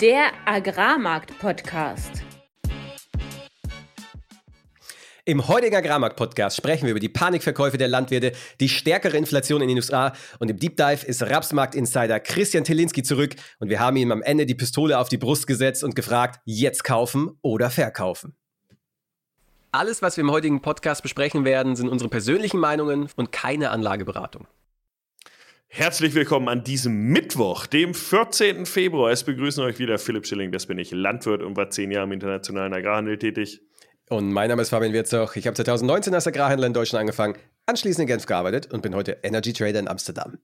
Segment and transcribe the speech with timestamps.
[0.00, 2.22] Der Agrarmarkt-Podcast.
[5.26, 9.76] Im heutigen Agrarmarkt-Podcast sprechen wir über die Panikverkäufe der Landwirte, die stärkere Inflation in den
[9.76, 14.22] USA und im Deep Dive ist Rapsmarkt-Insider Christian Telinski zurück und wir haben ihm am
[14.22, 18.34] Ende die Pistole auf die Brust gesetzt und gefragt, jetzt kaufen oder verkaufen.
[19.72, 24.46] Alles, was wir im heutigen Podcast besprechen werden, sind unsere persönlichen Meinungen und keine Anlageberatung.
[25.72, 28.66] Herzlich willkommen an diesem Mittwoch, dem 14.
[28.66, 29.12] Februar.
[29.12, 32.12] Es begrüßen euch wieder Philipp Schilling, das bin ich, Landwirt und war zehn Jahre im
[32.12, 33.60] internationalen Agrarhandel tätig.
[34.08, 35.36] Und mein Name ist Fabian Wirzoch.
[35.36, 39.18] Ich habe 2019 als Agrarhändler in Deutschland angefangen, anschließend in Genf gearbeitet und bin heute
[39.22, 40.38] Energy Trader in Amsterdam.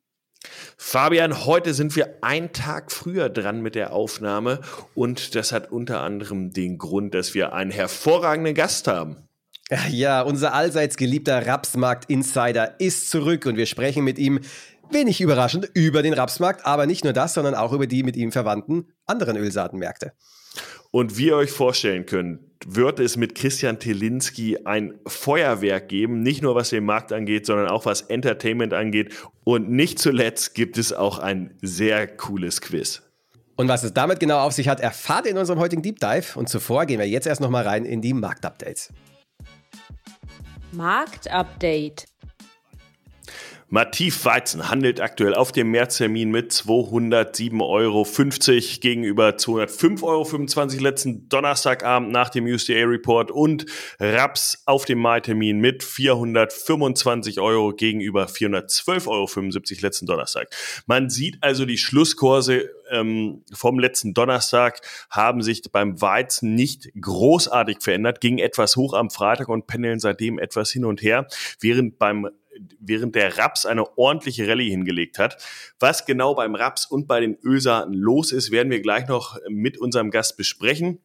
[0.79, 4.61] Fabian, heute sind wir einen Tag früher dran mit der Aufnahme
[4.95, 9.27] und das hat unter anderem den Grund, dass wir einen hervorragenden Gast haben.
[9.91, 14.39] Ja, unser allseits geliebter Rapsmarkt-Insider ist zurück und wir sprechen mit ihm
[14.91, 18.33] wenig überraschend über den Rapsmarkt, aber nicht nur das, sondern auch über die mit ihm
[18.33, 20.13] verwandten anderen Ölsaatenmärkte.
[20.91, 26.43] Und wie ihr euch vorstellen könnt, wird es mit Christian Telinski ein Feuerwerk geben, nicht
[26.43, 29.15] nur was den Markt angeht, sondern auch was Entertainment angeht.
[29.45, 33.03] Und nicht zuletzt gibt es auch ein sehr cooles Quiz.
[33.57, 36.39] Und was es damit genau auf sich hat, erfahrt ihr in unserem heutigen Deep Dive.
[36.39, 38.93] Und zuvor gehen wir jetzt erst nochmal rein in die Marktupdates.
[40.73, 42.07] Marktupdate.
[43.69, 48.07] Mativ Weizen handelt aktuell auf dem Märztermin mit 207,50 Euro
[48.81, 53.67] gegenüber 205,25 Euro letzten Donnerstagabend nach dem USDA-Report und
[53.99, 59.29] Raps auf dem Mai-Termin mit 425 Euro gegenüber 412,75 Euro
[59.81, 60.49] letzten Donnerstag.
[60.87, 67.79] Man sieht also die Schlusskurse ähm, vom letzten Donnerstag haben sich beim Weizen nicht großartig
[67.81, 71.27] verändert, ging etwas hoch am Freitag und pendeln seitdem etwas hin und her,
[71.61, 72.29] während beim
[72.81, 75.43] während der Raps eine ordentliche Rallye hingelegt hat.
[75.79, 79.79] Was genau beim Raps und bei den Ölsaaten los ist, werden wir gleich noch mit
[79.79, 81.01] unserem Gast besprechen.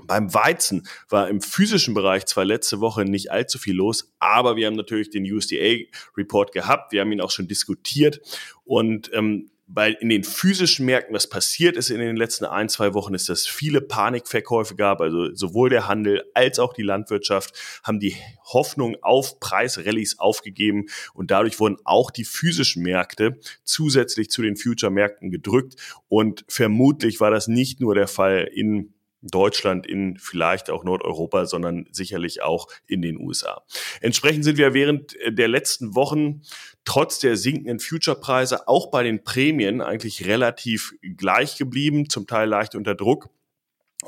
[0.00, 4.68] Beim Weizen war im physischen Bereich zwar letzte Woche nicht allzu viel los, aber wir
[4.68, 8.20] haben natürlich den USDA-Report gehabt, wir haben ihn auch schon diskutiert
[8.64, 12.94] und ähm, bei, in den physischen Märkten, was passiert ist in den letzten ein, zwei
[12.94, 15.02] Wochen, ist, dass viele Panikverkäufe gab.
[15.02, 17.52] Also sowohl der Handel als auch die Landwirtschaft
[17.84, 24.40] haben die Hoffnung auf Preisrallies aufgegeben und dadurch wurden auch die physischen Märkte zusätzlich zu
[24.40, 25.76] den Future-Märkten gedrückt.
[26.08, 31.86] Und vermutlich war das nicht nur der Fall in Deutschland, in vielleicht auch Nordeuropa, sondern
[31.90, 33.64] sicherlich auch in den USA.
[34.00, 36.42] Entsprechend sind wir während der letzten Wochen
[36.88, 42.74] trotz der sinkenden Future-Preise auch bei den Prämien eigentlich relativ gleich geblieben, zum Teil leicht
[42.74, 43.28] unter Druck.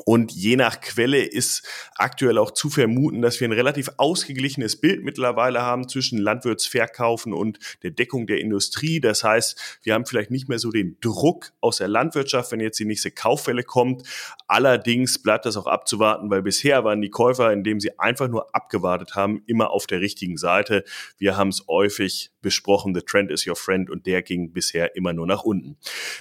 [0.05, 5.03] Und je nach Quelle ist aktuell auch zu vermuten, dass wir ein relativ ausgeglichenes Bild
[5.03, 9.01] mittlerweile haben zwischen Landwirtsverkaufen und der Deckung der Industrie.
[9.01, 12.79] Das heißt, wir haben vielleicht nicht mehr so den Druck aus der Landwirtschaft, wenn jetzt
[12.79, 14.05] die nächste Kauffälle kommt.
[14.47, 19.17] Allerdings bleibt das auch abzuwarten, weil bisher waren die Käufer, indem sie einfach nur abgewartet
[19.17, 20.85] haben, immer auf der richtigen Seite.
[21.19, 25.13] Wir haben es häufig besprochen, the trend is your friend und der ging bisher immer
[25.13, 25.77] nur nach unten.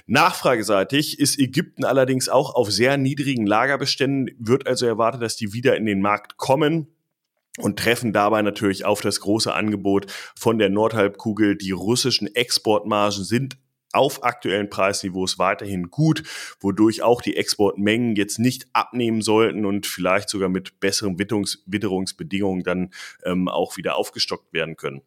[0.08, 5.76] Nachfrageseitig ist Ägypten allerdings auch auf sehr niedrigen Lagerbeständen, wird also erwartet, dass die wieder
[5.76, 6.88] in den Markt kommen
[7.58, 10.06] und treffen dabei natürlich auf das große Angebot
[10.36, 11.58] von der Nordhalbkugel.
[11.58, 13.58] Die russischen Exportmargen sind
[13.92, 16.24] auf aktuellen Preisniveaus weiterhin gut,
[16.62, 22.64] wodurch auch die Exportmengen jetzt nicht abnehmen sollten und vielleicht sogar mit besseren Witterungs Witterungsbedingungen
[22.64, 22.92] dann
[23.26, 25.02] ähm, auch wieder aufgestockt werden können.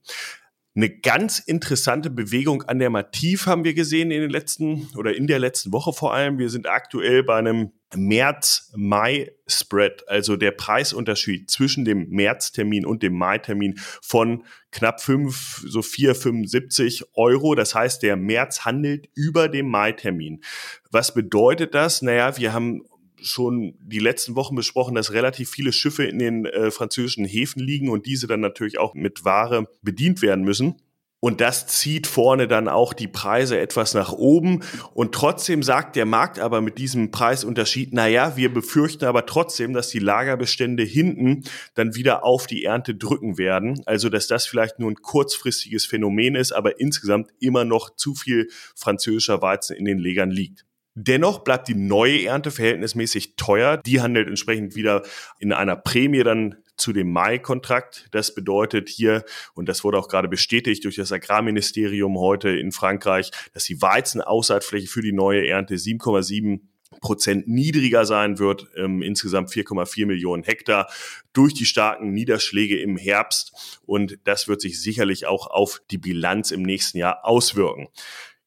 [0.74, 5.26] Eine ganz interessante Bewegung an der Mativ haben wir gesehen in den letzten oder in
[5.26, 6.38] der letzten Woche vor allem.
[6.38, 13.74] Wir sind aktuell bei einem März-Mai-Spread, also der Preisunterschied zwischen dem Märztermin und dem Mai-Termin
[14.00, 17.54] von knapp 5, so 4,75 Euro.
[17.54, 20.42] Das heißt, der März handelt über dem Mai-Termin.
[20.90, 22.00] Was bedeutet das?
[22.00, 22.80] Naja, wir haben
[23.22, 27.88] schon die letzten Wochen besprochen, dass relativ viele Schiffe in den äh, französischen Häfen liegen
[27.88, 30.76] und diese dann natürlich auch mit Ware bedient werden müssen.
[31.24, 34.64] Und das zieht vorne dann auch die Preise etwas nach oben.
[34.92, 39.72] Und trotzdem sagt der Markt aber mit diesem Preisunterschied, na ja, wir befürchten aber trotzdem,
[39.72, 41.44] dass die Lagerbestände hinten
[41.74, 43.82] dann wieder auf die Ernte drücken werden.
[43.86, 48.48] Also, dass das vielleicht nur ein kurzfristiges Phänomen ist, aber insgesamt immer noch zu viel
[48.74, 50.66] französischer Weizen in den Legern liegt.
[50.94, 53.78] Dennoch bleibt die neue Ernte verhältnismäßig teuer.
[53.78, 55.02] Die handelt entsprechend wieder
[55.38, 58.08] in einer Prämie dann zu dem Mai-Kontrakt.
[58.10, 59.24] Das bedeutet hier,
[59.54, 64.88] und das wurde auch gerade bestätigt durch das Agrarministerium heute in Frankreich, dass die Weizenaussaatfläche
[64.88, 66.60] für die neue Ernte 7,7
[67.00, 70.90] Prozent niedriger sein wird, ähm, insgesamt 4,4 Millionen Hektar
[71.32, 73.80] durch die starken Niederschläge im Herbst.
[73.86, 77.88] Und das wird sich sicherlich auch auf die Bilanz im nächsten Jahr auswirken.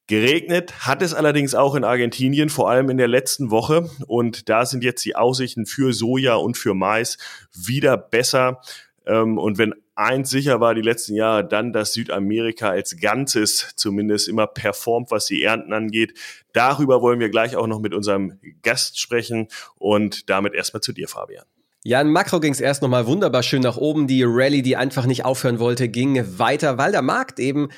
[0.08, 3.90] Geregnet hat es allerdings auch in Argentinien, vor allem in der letzten Woche.
[4.06, 7.18] Und da sind jetzt die Aussichten für Soja und für Mais
[7.52, 8.60] wieder besser.
[9.04, 14.28] Ähm, und wenn eins sicher war die letzten Jahre, dann, dass Südamerika als Ganzes zumindest
[14.28, 16.16] immer performt, was die Ernten angeht.
[16.52, 21.08] Darüber wollen wir gleich auch noch mit unserem Gast sprechen und damit erstmal zu dir,
[21.08, 21.44] Fabian.
[21.82, 24.06] Ja, in Makro ging es erst nochmal wunderbar schön nach oben.
[24.06, 27.68] Die Rallye, die einfach nicht aufhören wollte, ging weiter, weil der Markt eben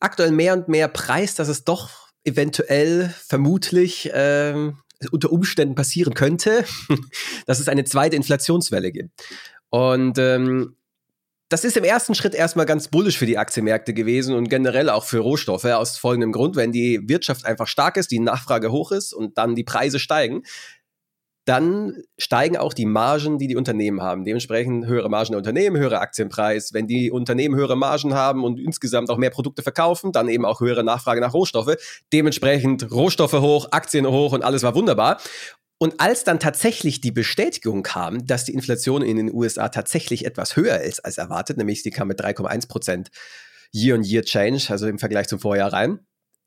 [0.00, 4.72] aktuell mehr und mehr preist, dass es doch eventuell, vermutlich äh,
[5.10, 6.64] unter Umständen passieren könnte,
[7.46, 9.10] dass es eine zweite Inflationswelle gibt.
[9.70, 10.76] Und ähm,
[11.48, 15.04] das ist im ersten Schritt erstmal ganz bullisch für die Aktienmärkte gewesen und generell auch
[15.04, 19.14] für Rohstoffe aus folgendem Grund, wenn die Wirtschaft einfach stark ist, die Nachfrage hoch ist
[19.14, 20.42] und dann die Preise steigen,
[21.48, 24.24] dann steigen auch die Margen, die die Unternehmen haben.
[24.24, 26.74] Dementsprechend höhere Margen der Unternehmen, höhere Aktienpreis.
[26.74, 30.60] Wenn die Unternehmen höhere Margen haben und insgesamt auch mehr Produkte verkaufen, dann eben auch
[30.60, 31.76] höhere Nachfrage nach Rohstoffe.
[32.12, 35.20] Dementsprechend Rohstoffe hoch, Aktien hoch und alles war wunderbar.
[35.78, 40.56] Und als dann tatsächlich die Bestätigung kam, dass die Inflation in den USA tatsächlich etwas
[40.56, 43.08] höher ist als erwartet, nämlich sie kam mit 3,1 Prozent
[43.72, 46.00] Year-on-Year-Change, also im Vergleich zum Vorjahr rein,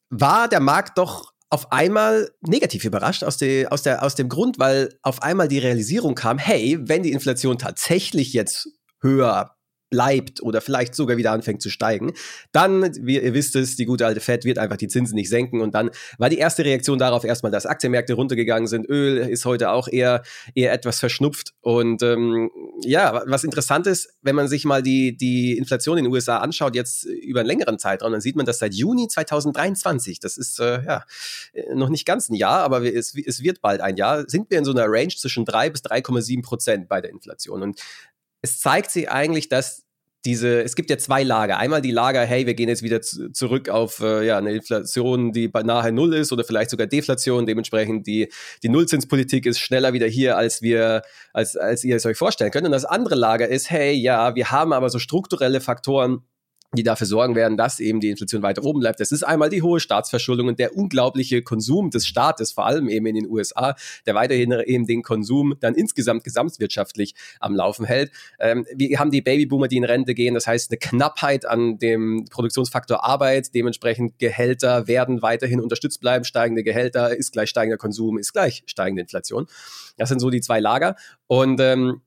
[0.10, 4.58] war der Markt doch auf einmal negativ überrascht aus, de, aus, der, aus dem Grund,
[4.58, 8.70] weil auf einmal die Realisierung kam, hey, wenn die Inflation tatsächlich jetzt
[9.02, 9.56] höher
[9.92, 12.14] bleibt oder vielleicht sogar wieder anfängt zu steigen,
[12.52, 15.62] dann, wie ihr wisst es, die gute alte Fed wird einfach die Zinsen nicht senken
[15.62, 18.90] und dann war die erste Reaktion darauf erstmal, dass Aktienmärkte runtergegangen sind.
[18.90, 20.24] Öl ist heute auch eher,
[20.56, 22.50] eher etwas verschnupft und ähm,
[22.84, 26.74] ja, was interessant ist, wenn man sich mal die, die Inflation in den USA anschaut,
[26.74, 30.84] jetzt über einen längeren Zeitraum, dann sieht man, dass seit Juni 2023, das ist äh,
[30.86, 31.06] ja
[31.74, 34.64] noch nicht ganz ein Jahr, aber es, es wird bald ein Jahr, sind wir in
[34.66, 37.82] so einer Range zwischen 3 bis 3,7 Prozent bei der Inflation und
[38.42, 39.86] es zeigt sich eigentlich, dass
[40.26, 41.58] diese, es gibt ja zwei Lager.
[41.58, 45.50] Einmal die Lager, hey, wir gehen jetzt wieder zurück auf äh, ja, eine Inflation, die
[45.64, 47.48] nahe Null ist oder vielleicht sogar Deflation.
[47.48, 51.02] Dementsprechend die, die Nullzinspolitik ist schneller wieder hier, als wir,
[51.34, 52.68] als, als ihr es euch vorstellen könnt.
[52.68, 56.20] Und das andere Lager ist, hey, ja, wir haben aber so strukturelle Faktoren,
[56.74, 59.02] die dafür sorgen werden, dass eben die Inflation weiter oben bleibt.
[59.02, 63.06] Das ist einmal die hohe Staatsverschuldung und der unglaubliche Konsum des Staates, vor allem eben
[63.08, 63.76] in den USA,
[64.06, 68.12] der weiterhin eben den Konsum dann insgesamt gesamtwirtschaftlich am Laufen hält.
[68.40, 72.26] Ähm, wir haben die Babyboomer, die in Rente gehen, das heißt eine Knappheit an dem
[72.30, 78.32] Produktionsfaktor Arbeit, dementsprechend Gehälter werden weiterhin unterstützt bleiben, steigende Gehälter ist gleich steigender Konsum, ist
[78.32, 79.48] gleich steigende Inflation.
[79.98, 80.96] Das sind so die zwei Lager
[81.28, 82.02] und ähm,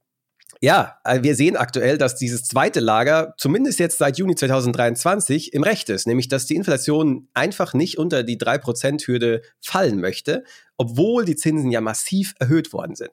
[0.61, 5.63] ja, äh, wir sehen aktuell, dass dieses zweite Lager zumindest jetzt seit Juni 2023 im
[5.63, 10.45] Recht ist, nämlich dass die Inflation einfach nicht unter die 3%-Hürde fallen möchte,
[10.77, 13.13] obwohl die Zinsen ja massiv erhöht worden sind.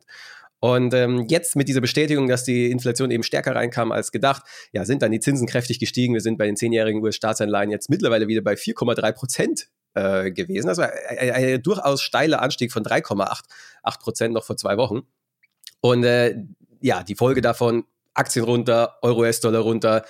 [0.59, 4.85] Und ähm, jetzt mit dieser Bestätigung, dass die Inflation eben stärker reinkam als gedacht, ja,
[4.85, 6.13] sind dann die Zinsen kräftig gestiegen.
[6.13, 10.69] Wir sind bei den zehnjährigen US-Staatsanleihen jetzt mittlerweile wieder bei 4,3 Prozent äh, gewesen.
[10.69, 15.01] Also ein, ein, durchaus steiler Anstieg von 3,8 Prozent noch vor zwei Wochen.
[15.81, 16.35] Und äh,
[16.81, 20.05] ja, die Folge davon, Aktien runter, Euro-US-Dollar runter,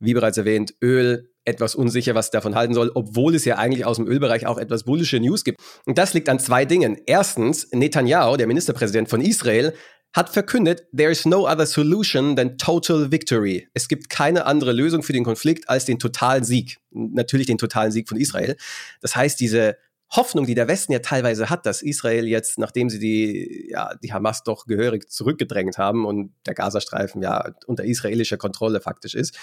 [0.00, 3.96] wie bereits erwähnt, Öl etwas unsicher, was davon halten soll, obwohl es ja eigentlich aus
[3.96, 5.60] dem Ölbereich auch etwas bullische News gibt.
[5.84, 6.96] Und das liegt an zwei Dingen.
[7.06, 9.74] Erstens, Netanyahu, der Ministerpräsident von Israel,
[10.14, 13.68] hat verkündet, there is no other solution than total victory.
[13.74, 16.78] Es gibt keine andere Lösung für den Konflikt als den totalen Sieg.
[16.90, 18.56] Natürlich den totalen Sieg von Israel.
[19.00, 19.76] Das heißt, diese
[20.16, 24.12] Hoffnung, die der Westen ja teilweise hat, dass Israel jetzt, nachdem sie die, ja, die
[24.12, 29.38] Hamas doch gehörig zurückgedrängt haben und der Gazastreifen ja unter israelischer Kontrolle faktisch ist,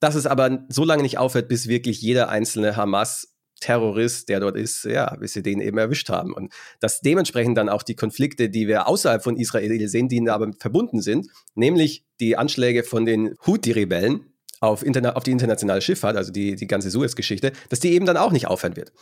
[0.00, 4.56] dass es aber so lange nicht aufhört, bis wirklich jeder einzelne Hamas Terrorist, der dort
[4.56, 6.34] ist, ja, bis sie den eben erwischt haben.
[6.34, 10.52] Und dass dementsprechend dann auch die Konflikte, die wir außerhalb von Israel sehen, die aber
[10.58, 16.56] verbunden sind, nämlich die Anschläge von den Houthi-Rebellen auf, auf, die internationale Schifffahrt, also die,
[16.56, 18.92] die ganze Suez-Geschichte, dass die eben dann auch nicht aufhören wird.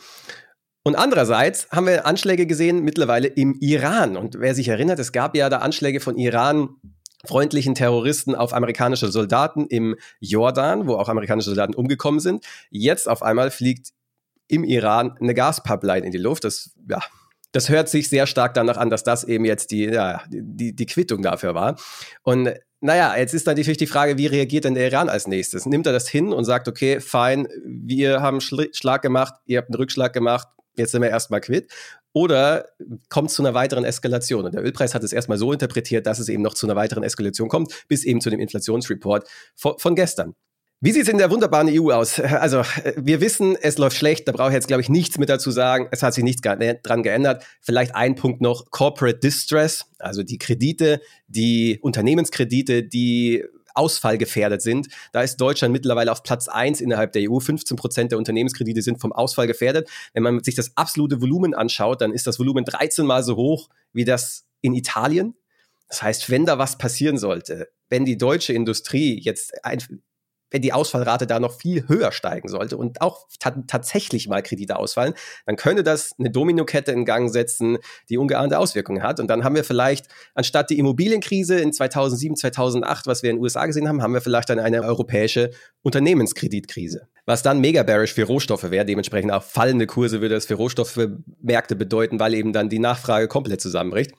[0.84, 4.16] Und andererseits haben wir Anschläge gesehen mittlerweile im Iran.
[4.16, 6.70] Und wer sich erinnert, es gab ja da Anschläge von Iran
[7.24, 12.44] freundlichen Terroristen auf amerikanische Soldaten im Jordan, wo auch amerikanische Soldaten umgekommen sind.
[12.70, 13.90] Jetzt auf einmal fliegt
[14.48, 16.42] im Iran eine Gaspipeline in die Luft.
[16.42, 17.00] Das, ja,
[17.52, 20.86] das hört sich sehr stark danach an, dass das eben jetzt die, ja, die, die
[20.86, 21.76] Quittung dafür war.
[22.22, 25.66] Und naja, jetzt ist natürlich die Frage, wie reagiert denn der Iran als nächstes?
[25.66, 29.76] Nimmt er das hin und sagt, okay, fein, wir haben Schlag gemacht, ihr habt einen
[29.76, 31.70] Rückschlag gemacht, jetzt sind wir erstmal quitt.
[32.12, 32.66] Oder
[33.08, 34.44] kommt zu einer weiteren Eskalation?
[34.44, 37.02] Und der Ölpreis hat es erstmal so interpretiert, dass es eben noch zu einer weiteren
[37.02, 40.34] Eskalation kommt, bis eben zu dem Inflationsreport von, von gestern.
[40.84, 42.18] Wie sieht es in der wunderbaren EU aus?
[42.20, 42.64] Also,
[42.96, 45.86] wir wissen, es läuft schlecht, da brauche ich jetzt, glaube ich, nichts mehr dazu sagen.
[45.92, 47.44] Es hat sich nichts dran geändert.
[47.60, 54.88] Vielleicht ein Punkt noch, Corporate Distress, also die Kredite, die Unternehmenskredite, die ausfallgefährdet sind.
[55.12, 57.38] Da ist Deutschland mittlerweile auf Platz 1 innerhalb der EU.
[57.38, 59.88] 15 Prozent der Unternehmenskredite sind vom Ausfall gefährdet.
[60.12, 63.68] Wenn man sich das absolute Volumen anschaut, dann ist das Volumen 13 mal so hoch
[63.92, 65.34] wie das in Italien.
[65.88, 69.52] Das heißt, wenn da was passieren sollte, wenn die deutsche Industrie jetzt
[70.52, 75.14] wenn die Ausfallrate da noch viel höher steigen sollte und auch tatsächlich mal Kredite ausfallen,
[75.46, 77.78] dann könnte das eine Dominokette in Gang setzen,
[78.08, 79.18] die ungeahnte Auswirkungen hat.
[79.18, 83.42] Und dann haben wir vielleicht, anstatt die Immobilienkrise in 2007, 2008, was wir in den
[83.42, 85.50] USA gesehen haben, haben wir vielleicht dann eine europäische
[85.82, 87.08] Unternehmenskreditkrise.
[87.24, 91.76] Was dann mega bearish für Rohstoffe wäre, dementsprechend auch fallende Kurse würde das für Rohstoffmärkte
[91.76, 94.12] bedeuten, weil eben dann die Nachfrage komplett zusammenbricht.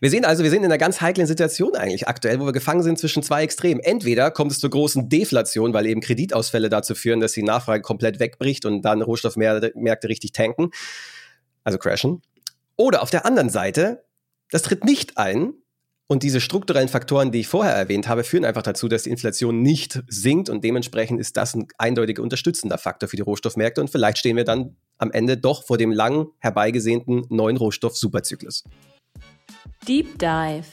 [0.00, 2.82] Wir sehen also, wir sind in einer ganz heiklen Situation eigentlich aktuell, wo wir gefangen
[2.82, 3.80] sind zwischen zwei Extremen.
[3.80, 8.20] Entweder kommt es zur großen Deflation, weil eben Kreditausfälle dazu führen, dass die Nachfrage komplett
[8.20, 10.70] wegbricht und dann Rohstoffmärkte richtig tanken,
[11.64, 12.22] also crashen.
[12.76, 14.04] Oder auf der anderen Seite,
[14.50, 15.54] das tritt nicht ein
[16.08, 19.62] und diese strukturellen Faktoren, die ich vorher erwähnt habe, führen einfach dazu, dass die Inflation
[19.62, 24.18] nicht sinkt und dementsprechend ist das ein eindeutig unterstützender Faktor für die Rohstoffmärkte und vielleicht
[24.18, 28.64] stehen wir dann am Ende doch vor dem lang herbeigesehnten neuen Rohstoff-Superzyklus.
[29.88, 30.64] Deep Dive.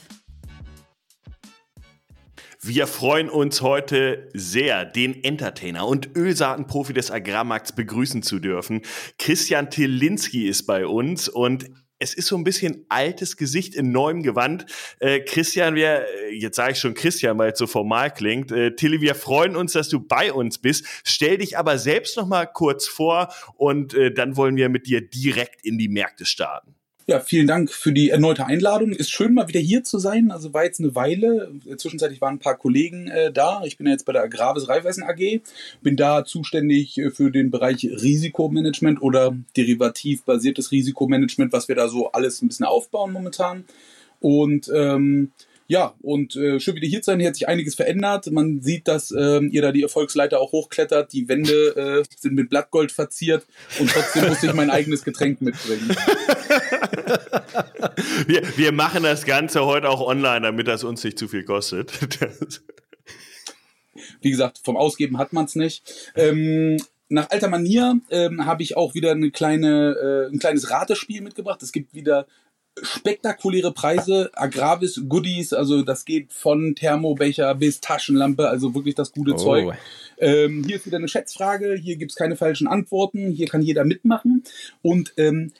[2.60, 8.82] Wir freuen uns heute sehr, den Entertainer und Ölsaatenprofi des Agrarmarkts begrüßen zu dürfen.
[9.18, 14.24] Christian Tilinski ist bei uns und es ist so ein bisschen altes Gesicht in neuem
[14.24, 14.66] Gewand.
[14.98, 18.50] Äh, Christian, wir, jetzt sage ich schon Christian, weil es so formal klingt.
[18.50, 20.86] Äh, Tilly, wir freuen uns, dass du bei uns bist.
[21.04, 25.08] Stell dich aber selbst noch mal kurz vor und äh, dann wollen wir mit dir
[25.08, 26.73] direkt in die Märkte starten.
[27.06, 28.92] Ja, vielen Dank für die erneute Einladung.
[28.92, 30.30] Ist schön, mal wieder hier zu sein.
[30.30, 31.52] Also war jetzt eine Weile.
[31.76, 33.60] Zwischenzeitlich waren ein paar Kollegen äh, da.
[33.66, 35.42] Ich bin ja jetzt bei der Agravis Raiffeisen AG.
[35.82, 41.88] Bin da zuständig äh, für den Bereich Risikomanagement oder derivativ basiertes Risikomanagement, was wir da
[41.88, 43.64] so alles ein bisschen aufbauen momentan.
[44.20, 45.30] Und ähm,
[45.66, 47.20] ja, und äh, schön wieder hier zu sein.
[47.20, 48.30] Hier hat sich einiges verändert.
[48.30, 51.12] Man sieht, dass ähm, ihr da die Erfolgsleiter auch hochklettert.
[51.12, 53.46] Die Wände äh, sind mit Blattgold verziert
[53.78, 55.88] und trotzdem muss ich mein eigenes Getränk mitbringen.
[58.26, 61.92] wir, wir machen das Ganze heute auch online, damit das uns nicht zu viel kostet.
[64.20, 66.12] Wie gesagt, vom Ausgeben hat man es nicht.
[66.14, 66.76] Ähm,
[67.08, 71.62] nach alter Manier ähm, habe ich auch wieder eine kleine, äh, ein kleines Ratespiel mitgebracht.
[71.62, 72.26] Es gibt wieder
[72.82, 79.34] spektakuläre Preise, Agravis Goodies, also das geht von Thermobecher bis Taschenlampe, also wirklich das gute
[79.34, 79.36] oh.
[79.36, 79.74] Zeug.
[80.18, 84.44] Ähm, hier ist wieder eine Schätzfrage, hier gibt's keine falschen Antworten, hier kann jeder mitmachen.
[84.82, 85.52] Und ähm,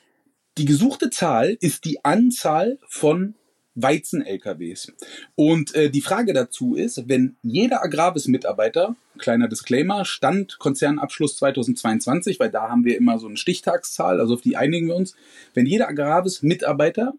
[0.57, 3.35] die gesuchte Zahl ist die Anzahl von
[3.75, 4.93] Weizen-LKWs.
[5.35, 12.49] Und äh, die Frage dazu ist, wenn jeder Agravis-Mitarbeiter, kleiner Disclaimer, Stand Konzernabschluss 2022, weil
[12.49, 15.15] da haben wir immer so eine Stichtagszahl, also auf die einigen wir uns,
[15.53, 17.13] wenn jeder Agravis-Mitarbeiter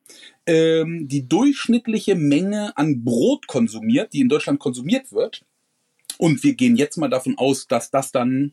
[0.46, 5.44] ähm, die durchschnittliche Menge an Brot konsumiert, die in Deutschland konsumiert wird,
[6.18, 8.52] und wir gehen jetzt mal davon aus, dass das dann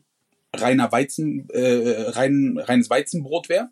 [0.54, 3.70] reiner Weizen, äh, rein, reines Weizenbrot wäre,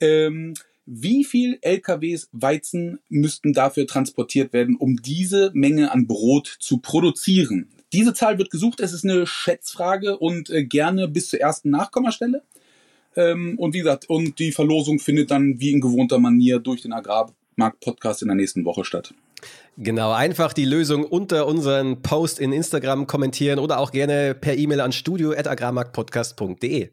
[0.00, 0.54] ähm,
[0.86, 7.68] wie viel LKWs Weizen müssten dafür transportiert werden, um diese Menge an Brot zu produzieren?
[7.92, 12.42] Diese Zahl wird gesucht, es ist eine Schätzfrage und äh, gerne bis zur ersten Nachkommastelle.
[13.16, 16.92] Ähm, und wie gesagt, und die Verlosung findet dann wie in gewohnter Manier durch den
[16.92, 19.14] Agrarmarkt-Podcast in der nächsten Woche statt.
[19.76, 24.80] Genau, einfach die Lösung unter unseren Post in Instagram kommentieren oder auch gerne per E-Mail
[24.80, 26.90] an studio.agrarmarktpodcast.de.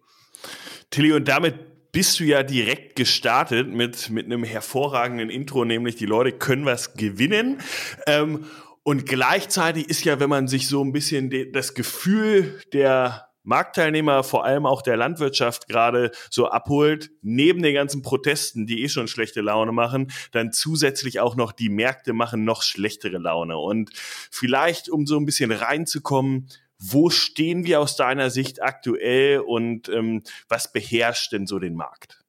[0.89, 1.55] Tilly, und damit
[1.91, 6.93] bist du ja direkt gestartet mit, mit einem hervorragenden Intro, nämlich die Leute können was
[6.93, 7.59] gewinnen.
[8.07, 8.45] Ähm,
[8.83, 14.45] und gleichzeitig ist ja, wenn man sich so ein bisschen das Gefühl der Marktteilnehmer, vor
[14.45, 19.41] allem auch der Landwirtschaft gerade so abholt, neben den ganzen Protesten, die eh schon schlechte
[19.41, 23.57] Laune machen, dann zusätzlich auch noch die Märkte machen noch schlechtere Laune.
[23.57, 26.49] Und vielleicht, um so ein bisschen reinzukommen,
[26.81, 32.21] wo stehen wir aus deiner Sicht aktuell und ähm, was beherrscht denn so den Markt?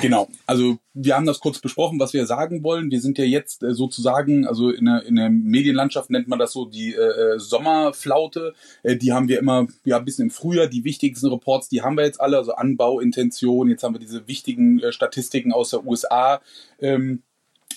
[0.00, 2.90] Genau, also wir haben das kurz besprochen, was wir sagen wollen.
[2.92, 6.52] Wir sind ja jetzt äh, sozusagen, also in der, in der Medienlandschaft nennt man das
[6.52, 8.54] so die äh, äh Sommerflaute.
[8.84, 10.68] Äh, die haben wir immer ja ein bisschen im Frühjahr.
[10.68, 13.68] Die wichtigsten Reports, die haben wir jetzt alle, also Anbauintention.
[13.68, 16.40] Jetzt haben wir diese wichtigen äh, Statistiken aus der USA.
[16.78, 17.24] Ähm,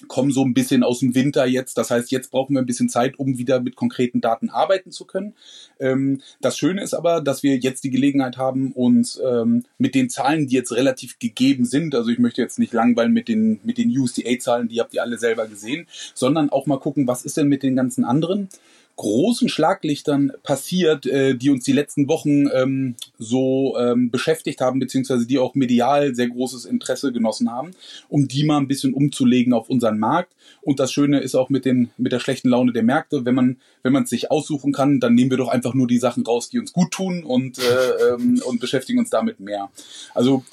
[0.08, 1.78] kommen so ein bisschen aus dem Winter jetzt.
[1.78, 5.06] Das heißt, jetzt brauchen wir ein bisschen Zeit, um wieder mit konkreten Daten arbeiten zu
[5.06, 5.34] können.
[5.80, 10.10] Ähm, das Schöne ist aber, dass wir jetzt die Gelegenheit haben, uns ähm, mit den
[10.10, 13.78] Zahlen, die jetzt relativ gegeben sind, also ich möchte jetzt nicht langweilen mit den, mit
[13.78, 17.48] den USDA-Zahlen, die habt ihr alle selber gesehen, sondern auch mal gucken, was ist denn
[17.48, 18.50] mit den ganzen anderen
[18.96, 25.26] großen Schlaglichtern passiert, äh, die uns die letzten Wochen ähm, so ähm, beschäftigt haben, beziehungsweise
[25.26, 27.72] die auch medial sehr großes Interesse genossen haben,
[28.10, 30.34] um die mal ein bisschen umzulegen auf unseren Markt.
[30.62, 33.58] Und das Schöne ist auch mit, den, mit der schlechten Laune der Märkte, wenn man
[33.84, 36.50] wenn man es sich aussuchen kann, dann nehmen wir doch einfach nur die Sachen raus,
[36.50, 39.70] die uns gut tun und, äh, ähm, und beschäftigen uns damit mehr.
[40.16, 40.44] Also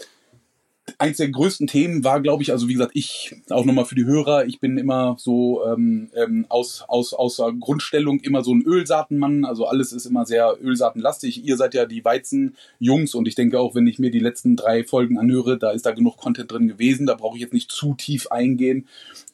[1.01, 4.05] eins der größten Themen war, glaube ich, also wie gesagt, ich, auch nochmal für die
[4.05, 9.47] Hörer, ich bin immer so ähm, ähm, aus, aus, aus Grundstellung immer so ein Ölsaatenmann,
[9.47, 11.43] also alles ist immer sehr ölsaatenlastig.
[11.45, 14.85] Ihr seid ja die Weizenjungs und ich denke auch, wenn ich mir die letzten drei
[14.85, 17.95] Folgen anhöre, da ist da genug Content drin gewesen, da brauche ich jetzt nicht zu
[17.95, 18.87] tief eingehen.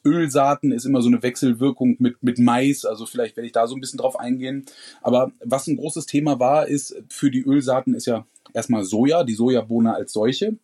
[0.05, 3.75] Ölsaaten ist immer so eine Wechselwirkung mit, mit Mais, also vielleicht werde ich da so
[3.75, 4.65] ein bisschen drauf eingehen.
[5.01, 9.33] Aber was ein großes Thema war, ist für die Ölsaaten ist ja erstmal Soja, die
[9.33, 10.57] Sojabohne als solche.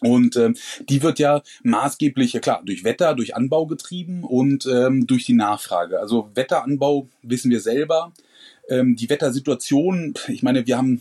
[0.00, 0.56] Und ähm,
[0.88, 5.34] die wird ja maßgeblich, ja klar, durch Wetter, durch Anbau getrieben und ähm, durch die
[5.34, 6.00] Nachfrage.
[6.00, 8.12] Also Wetteranbau wissen wir selber.
[8.68, 11.00] Ähm, die Wettersituation, ich meine, wir haben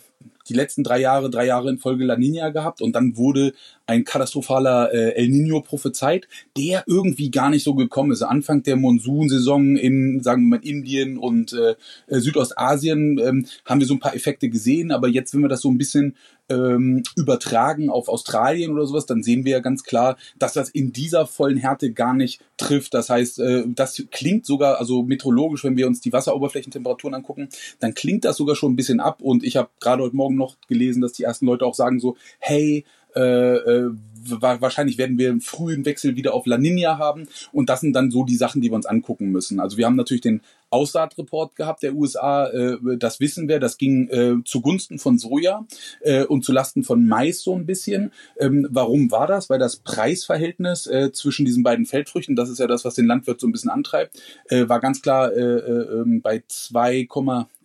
[0.50, 3.54] die letzten drei Jahre, drei Jahre in Folge La Nina gehabt und dann wurde
[3.86, 6.28] ein katastrophaler äh, El Nino prophezeit,
[6.58, 8.22] der irgendwie gar nicht so gekommen ist.
[8.22, 11.76] Anfang der Monsunsaison in, sagen wir mal, Indien und äh,
[12.08, 15.62] äh Südostasien ähm, haben wir so ein paar Effekte gesehen, aber jetzt, wenn wir das
[15.62, 16.16] so ein bisschen
[16.50, 20.94] ähm, übertragen auf Australien oder sowas, dann sehen wir ja ganz klar, dass das in
[20.94, 22.94] dieser vollen Härte gar nicht trifft.
[22.94, 27.50] Das heißt, äh, das klingt sogar, also meteorologisch, wenn wir uns die Wasseroberflächentemperaturen angucken,
[27.80, 29.22] dann klingt das sogar schon ein bisschen ab.
[29.22, 32.18] Und ich habe gerade heute Morgen noch gelesen, dass die ersten Leute auch sagen so,
[32.40, 32.86] hey,
[33.16, 33.92] äh, äh,
[34.30, 37.28] wahrscheinlich werden wir einen frühen Wechsel wieder auf La Nina haben.
[37.52, 39.60] Und das sind dann so die Sachen, die wir uns angucken müssen.
[39.60, 42.48] Also wir haben natürlich den Aussaatreport gehabt der USA.
[42.48, 43.60] Äh, das wissen wir.
[43.60, 45.66] Das ging äh, zugunsten von Soja
[46.02, 48.12] äh, und zulasten von Mais so ein bisschen.
[48.38, 49.50] Ähm, warum war das?
[49.50, 53.40] Weil das Preisverhältnis äh, zwischen diesen beiden Feldfrüchten, das ist ja das, was den Landwirt
[53.40, 57.08] so ein bisschen antreibt, äh, war ganz klar äh, äh, ähm, bei 2,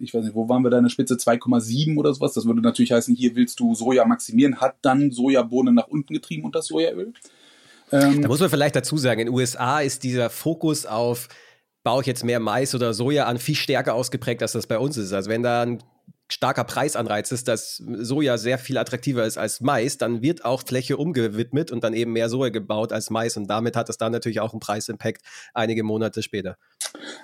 [0.00, 1.14] ich weiß nicht, wo waren wir da in der Spitze?
[1.14, 2.32] 2,7 oder sowas.
[2.32, 6.44] Das würde natürlich heißen, hier willst du Soja maximieren, hat dann Sojabohnen nach unten getrieben
[6.44, 7.12] und das Sojaöl.
[7.92, 11.28] Ähm, da muss man vielleicht dazu sagen, in den USA ist dieser Fokus auf
[11.82, 14.96] baue ich jetzt mehr Mais oder Soja an, viel stärker ausgeprägt, als das bei uns
[14.96, 15.12] ist.
[15.12, 15.82] Also wenn da ein
[16.30, 20.96] starker Preisanreiz ist, dass Soja sehr viel attraktiver ist als Mais, dann wird auch Fläche
[20.96, 24.40] umgewidmet und dann eben mehr Soja gebaut als Mais und damit hat es dann natürlich
[24.40, 26.56] auch einen Preisimpact einige Monate später.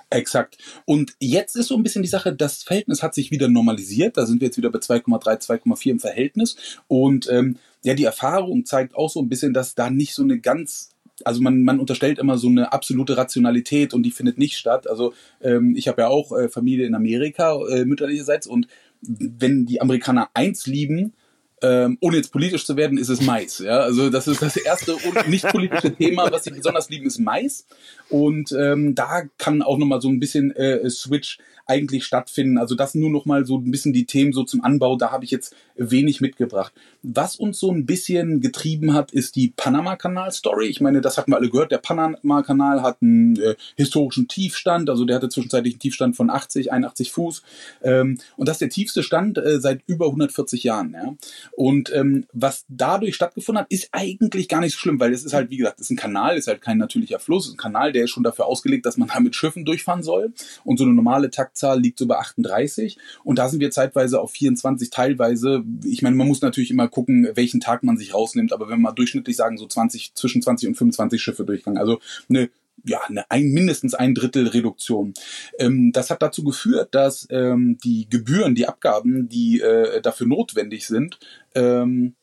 [0.09, 0.57] Exakt.
[0.85, 4.17] Und jetzt ist so ein bisschen die Sache, das Verhältnis hat sich wieder normalisiert.
[4.17, 6.55] Da sind wir jetzt wieder bei 2,3, 2,4 im Verhältnis.
[6.87, 10.39] Und ähm, ja, die Erfahrung zeigt auch so ein bisschen, dass da nicht so eine
[10.39, 10.89] ganz
[11.25, 14.89] also man, man unterstellt immer so eine absolute Rationalität und die findet nicht statt.
[14.89, 18.67] Also ähm, ich habe ja auch äh, Familie in Amerika äh, mütterlicherseits und
[19.01, 21.13] wenn die Amerikaner eins lieben,
[21.61, 23.59] ähm, ohne jetzt politisch zu werden, ist es Mais.
[23.59, 23.79] Ja?
[23.79, 24.95] Also das ist das erste
[25.27, 27.65] nicht politische Thema, was sie besonders lieben, ist Mais.
[28.09, 32.57] Und ähm, da kann auch nochmal so ein bisschen äh, Switch eigentlich stattfinden.
[32.57, 35.23] Also das nur noch mal so ein bisschen die Themen so zum Anbau, da habe
[35.23, 36.73] ich jetzt wenig mitgebracht.
[37.03, 40.65] Was uns so ein bisschen getrieben hat, ist die Panama-Kanal-Story.
[40.65, 41.71] Ich meine, das hatten wir alle gehört.
[41.71, 46.73] Der Panama-Kanal hat einen äh, historischen Tiefstand, also der hatte zwischenzeitlich einen Tiefstand von 80,
[46.73, 47.43] 81 Fuß.
[47.83, 50.93] Ähm, und das ist der tiefste Stand äh, seit über 140 Jahren.
[50.93, 51.13] Ja?
[51.55, 55.33] Und ähm, was dadurch stattgefunden hat, ist eigentlich gar nicht so schlimm, weil es ist
[55.33, 57.91] halt, wie gesagt, es ist ein Kanal, ist halt kein natürlicher Fluss, ist ein Kanal,
[57.91, 60.33] der ist schon dafür ausgelegt, dass man da mit Schiffen durchfahren soll.
[60.63, 64.21] Und so eine normale Takt Taktzahl liegt so bei 38 und da sind wir zeitweise
[64.21, 65.63] auf 24, teilweise.
[65.83, 68.91] Ich meine, man muss natürlich immer gucken, welchen Tag man sich rausnimmt, aber wenn mal
[68.91, 71.79] durchschnittlich sagen, so 20, zwischen 20 und 25 Schiffe durchgegangen.
[71.79, 72.49] Also eine
[72.85, 75.13] ja, eine ein, mindestens ein Drittel Reduktion.
[75.57, 80.87] Ähm, das hat dazu geführt, dass ähm, die Gebühren, die Abgaben, die äh, dafür notwendig
[80.87, 81.19] sind,
[81.55, 82.15] ähm,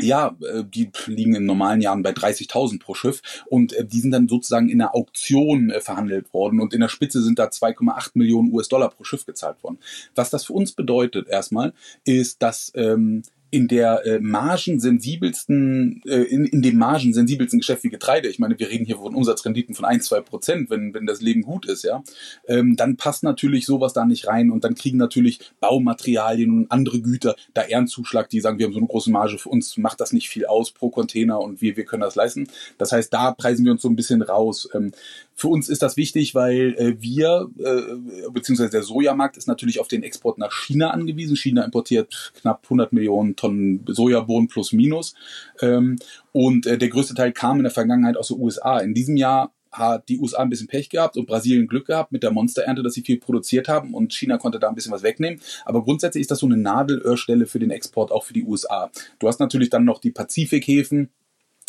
[0.00, 4.10] ja, äh, die liegen in normalen Jahren bei 30.000 pro Schiff und äh, die sind
[4.10, 8.12] dann sozusagen in der Auktion äh, verhandelt worden und in der Spitze sind da 2,8
[8.14, 9.78] Millionen US-Dollar pro Schiff gezahlt worden.
[10.14, 13.22] Was das für uns bedeutet erstmal, ist, dass ähm,
[13.54, 18.68] in der äh, margensensibelsten, äh, in, in dem margensensibelsten Geschäft wie Getreide, ich meine, wir
[18.68, 22.02] reden hier von Umsatzrenditen von ein, zwei Prozent, wenn, wenn das Leben gut ist, ja,
[22.48, 27.00] ähm, dann passt natürlich sowas da nicht rein und dann kriegen natürlich Baumaterialien und andere
[27.00, 29.76] Güter da eher einen Zuschlag, die sagen, wir haben so eine große Marge, für uns
[29.76, 32.48] macht das nicht viel aus pro Container und wir, wir können das leisten.
[32.76, 34.68] Das heißt, da preisen wir uns so ein bisschen raus.
[34.74, 34.90] Ähm,
[35.34, 39.88] für uns ist das wichtig, weil äh, wir, äh, beziehungsweise der Sojamarkt ist natürlich auf
[39.88, 41.36] den Export nach China angewiesen.
[41.36, 45.14] China importiert knapp 100 Millionen Tonnen Sojabohnen plus minus.
[45.60, 45.98] Ähm,
[46.32, 48.78] und äh, der größte Teil kam in der Vergangenheit aus den USA.
[48.78, 52.22] In diesem Jahr hat die USA ein bisschen Pech gehabt und Brasilien Glück gehabt mit
[52.22, 55.40] der Monsterernte, dass sie viel produziert haben und China konnte da ein bisschen was wegnehmen.
[55.64, 58.90] Aber grundsätzlich ist das so eine Nadelöhrstelle für den Export auch für die USA.
[59.18, 61.10] Du hast natürlich dann noch die Pazifikhäfen,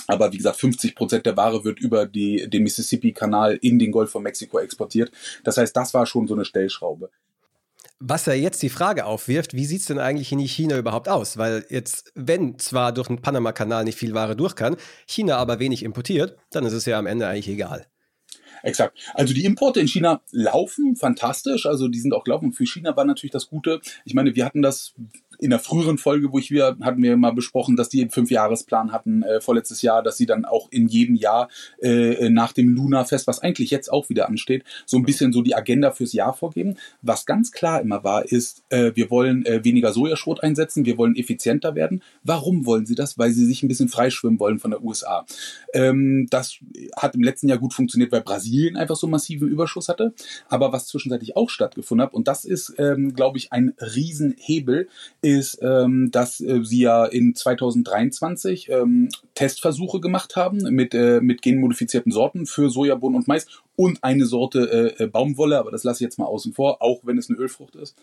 [0.08, 4.12] aber wie gesagt, 50 Prozent der Ware wird über die, den Mississippi-Kanal in den Golf
[4.12, 5.12] von Mexiko exportiert.
[5.44, 7.10] Das heißt, das war schon so eine Stellschraube.
[8.00, 11.38] Was ja jetzt die Frage aufwirft, wie sieht es denn eigentlich in China überhaupt aus?
[11.38, 14.76] Weil jetzt, wenn zwar durch den Panama-Kanal nicht viel Ware durch kann,
[15.08, 17.88] China aber wenig importiert, dann ist es ja am Ende eigentlich egal.
[18.63, 18.98] Exakt.
[19.13, 21.65] Also die Importe in China laufen fantastisch.
[21.68, 22.46] Also die sind auch gelaufen.
[22.46, 23.80] Und für China war natürlich das Gute.
[24.06, 24.94] Ich meine, wir hatten das
[25.39, 28.91] in der früheren Folge, wo ich wieder, hatten wir mal besprochen, dass die einen Fünfjahresplan
[28.91, 31.50] hatten, äh, vorletztes Jahr, dass sie dann auch in jedem Jahr
[31.82, 35.56] äh, nach dem Luna-Fest, was eigentlich jetzt auch wieder ansteht, so ein bisschen so die
[35.56, 36.76] Agenda fürs Jahr vorgeben.
[37.02, 41.15] Was ganz klar immer war, ist, äh, wir wollen äh, weniger Sojaschrot einsetzen, wir wollen
[41.15, 42.02] effizienter werden.
[42.24, 43.17] Warum wollen sie das?
[43.17, 45.26] Weil sie sich ein bisschen freischwimmen wollen von der USA.
[45.74, 46.58] Ähm, das
[46.95, 50.13] hat im letzten Jahr gut funktioniert, weil Brasilien einfach so massiven Überschuss hatte.
[50.48, 54.88] Aber was zwischenzeitlich auch stattgefunden hat, und das ist, ähm, glaube ich, ein Riesenhebel,
[55.26, 61.42] ist, ähm, dass äh, sie ja in 2023 ähm, Testversuche gemacht haben mit, äh, mit
[61.42, 65.98] genmodifizierten Sorten für Sojabohnen und Mais und eine Sorte äh, äh Baumwolle, aber das lasse
[65.98, 67.98] ich jetzt mal außen vor, auch wenn es eine Ölfrucht ist.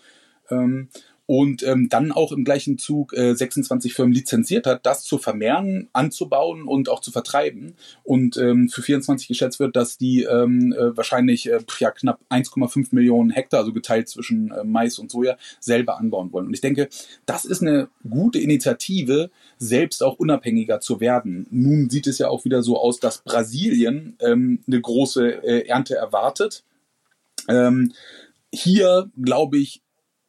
[0.51, 0.89] Ähm,
[1.33, 5.89] und ähm, dann auch im gleichen Zug äh, 26 Firmen lizenziert hat, das zu vermehren,
[5.95, 7.73] anzubauen und auch zu vertreiben.
[8.05, 12.89] Und ähm, für 24 geschätzt wird, dass die ähm, äh, wahrscheinlich äh, ja, knapp 1,5
[12.91, 16.49] Millionen Hektar, also geteilt zwischen äh, Mais und Soja, selber anbauen wollen.
[16.49, 16.91] Und ich denke,
[17.25, 21.47] das ist eine gute Initiative, selbst auch unabhängiger zu werden.
[21.51, 25.95] Nun sieht es ja auch wieder so aus, dass Brasilien ähm, eine große äh, Ernte
[25.97, 26.63] erwartet.
[27.49, 27.95] Ähm,
[28.53, 29.82] hier, glaube ich,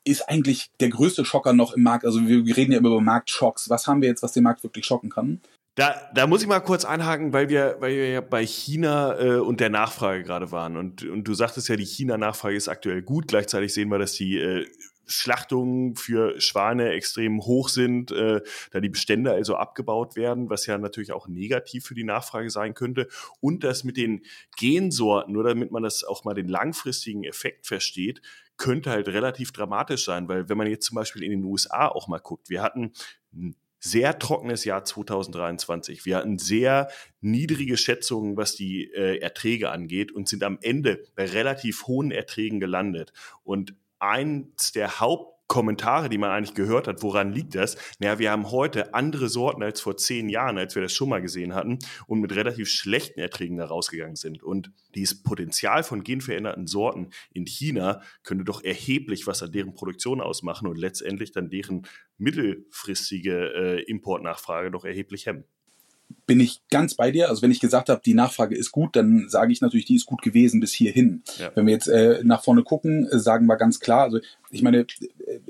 [0.04, 2.06] ist eigentlich der größte Schocker noch im Markt.
[2.06, 3.70] Also wir, reden ja immer über Marktschocks.
[3.70, 5.42] Was haben wir jetzt, was den Markt wirklich schocken kann?
[5.76, 9.40] Da, da muss ich mal kurz einhaken, weil wir, weil wir ja bei China äh,
[9.40, 10.78] und der Nachfrage gerade waren.
[10.78, 13.28] Und, und du sagtest ja, die China-Nachfrage ist aktuell gut.
[13.28, 14.68] Gleichzeitig sehen wir, dass die äh,
[15.06, 20.78] Schlachtungen für Schweine extrem hoch sind, äh, da die Bestände also abgebaut werden, was ja
[20.78, 23.08] natürlich auch negativ für die Nachfrage sein könnte.
[23.40, 24.22] Und das mit den
[24.58, 28.22] Gensorten, nur damit man das auch mal den langfristigen Effekt versteht,
[28.58, 32.08] könnte halt relativ dramatisch sein, weil wenn man jetzt zum Beispiel in den USA auch
[32.08, 32.94] mal guckt, wir hatten
[33.34, 36.06] ein sehr trockenes Jahr 2023.
[36.06, 36.90] Wir hatten sehr
[37.20, 42.62] niedrige Schätzungen, was die äh, Erträge angeht und sind am Ende bei relativ hohen Erträgen
[42.62, 43.12] gelandet.
[43.44, 47.78] Und eins der Haupt Kommentare, die man eigentlich gehört hat, woran liegt das?
[48.00, 51.22] Naja, wir haben heute andere Sorten als vor zehn Jahren, als wir das schon mal
[51.22, 54.42] gesehen hatten und mit relativ schlechten Erträgen da rausgegangen sind.
[54.42, 60.22] Und dieses Potenzial von genveränderten Sorten in China könnte doch erheblich was an deren Produktion
[60.22, 61.86] ausmachen und letztendlich dann deren
[62.18, 65.44] mittelfristige äh, Importnachfrage doch erheblich hemmen
[66.26, 67.30] bin ich ganz bei dir.
[67.30, 70.06] Also wenn ich gesagt habe, die Nachfrage ist gut, dann sage ich natürlich, die ist
[70.06, 71.24] gut gewesen bis hierhin.
[71.38, 71.52] Ja.
[71.56, 74.80] Wenn wir jetzt äh, nach vorne gucken, äh, sagen wir ganz klar, also ich meine,
[74.80, 74.86] äh,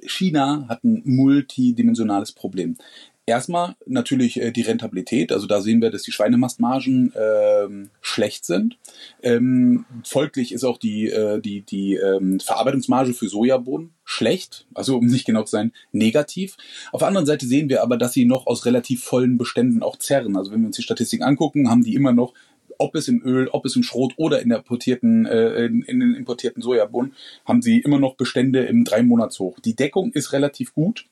[0.05, 2.77] China hat ein multidimensionales Problem.
[3.25, 8.77] Erstmal natürlich äh, die Rentabilität, also da sehen wir, dass die Schweinemastmargen ähm, schlecht sind.
[9.21, 15.05] Ähm, folglich ist auch die, äh, die, die ähm, Verarbeitungsmarge für Sojabohnen schlecht, also um
[15.05, 16.57] nicht genau zu sein, negativ.
[16.91, 19.95] Auf der anderen Seite sehen wir aber, dass sie noch aus relativ vollen Beständen auch
[19.95, 20.35] zerren.
[20.35, 22.33] Also wenn wir uns die Statistiken angucken, haben die immer noch
[22.79, 25.99] ob es im Öl, ob es im Schrot oder in der importierten, äh, in, in
[25.99, 27.13] den importierten Sojabohnen,
[27.45, 29.59] haben sie immer noch Bestände im drei Monats hoch.
[29.59, 31.05] Die Deckung ist relativ gut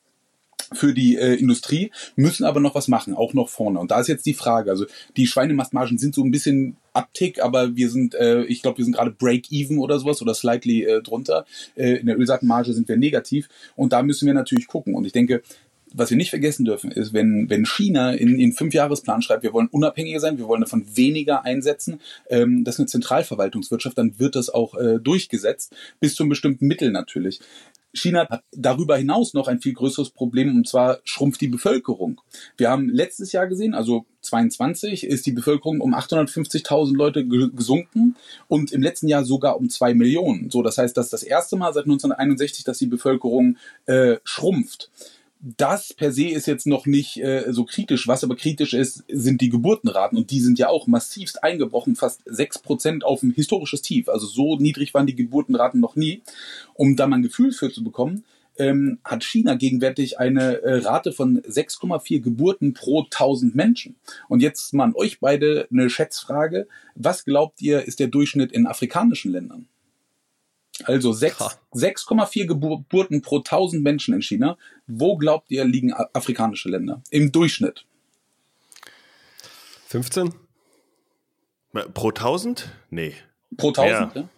[0.74, 3.80] für die äh, Industrie, müssen aber noch was machen, auch noch vorne.
[3.80, 4.86] Und da ist jetzt die Frage, also
[5.18, 8.96] die Schweinemastmargen sind so ein bisschen Abtick, aber wir sind, äh, ich glaube, wir sind
[8.96, 11.46] gerade Break-Even oder sowas oder slightly äh, drunter.
[11.76, 14.96] Äh, in der Ölsaatenmarge sind wir negativ und da müssen wir natürlich gucken.
[14.96, 15.42] Und ich denke,
[15.94, 19.54] was wir nicht vergessen dürfen, ist, wenn, wenn China in, in fünf Jahresplan schreibt, wir
[19.54, 24.36] wollen unabhängiger sein, wir wollen davon weniger einsetzen, ähm, das ist eine Zentralverwaltungswirtschaft, dann wird
[24.36, 27.42] das auch äh, durchgesetzt, bis zu einem bestimmten Mittel natürlich.
[27.94, 32.22] China hat darüber hinaus noch ein viel größeres Problem und zwar schrumpft die Bevölkerung.
[32.58, 38.16] Wir haben letztes Jahr gesehen, also 22, ist die Bevölkerung um 850.000 Leute gesunken
[38.48, 40.50] und im letzten Jahr sogar um zwei Millionen.
[40.50, 44.90] So, das heißt, das ist das erste Mal seit 1961, dass die Bevölkerung äh, schrumpft
[45.42, 48.08] das per se ist jetzt noch nicht äh, so kritisch.
[48.08, 50.18] Was aber kritisch ist, sind die Geburtenraten.
[50.18, 54.08] Und die sind ja auch massivst eingebrochen, fast sechs Prozent auf ein historisches Tief.
[54.08, 56.22] Also so niedrig waren die Geburtenraten noch nie.
[56.76, 58.24] Um da mal ein Gefühl für zu bekommen,
[58.58, 63.96] ähm, hat China gegenwärtig eine äh, Rate von 6,4 Geburten pro 1000 Menschen.
[64.30, 66.68] Und jetzt mal an euch beide eine Schätzfrage.
[66.96, 69.68] Was glaubt ihr, ist der Durchschnitt in afrikanischen Ländern?
[70.86, 74.58] Also 6,4 Geburten pro 1000 Menschen in China.
[74.88, 77.86] Wo glaubt ihr, liegen afrikanische Länder im Durchschnitt?
[79.88, 80.34] 15?
[81.94, 82.70] Pro 1000?
[82.90, 83.14] Nee.
[83.58, 84.16] Pro 1000?
[84.16, 84.30] Ja.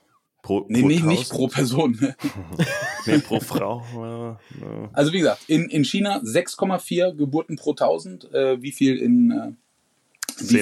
[0.41, 1.97] Pro, nee, pro nee, nicht pro Person.
[3.05, 4.37] nee, pro Frau.
[4.91, 8.33] Also wie gesagt, in, in China 6,4 Geburten pro 1000.
[8.33, 9.57] Äh, wie viel in,
[10.39, 10.61] ja,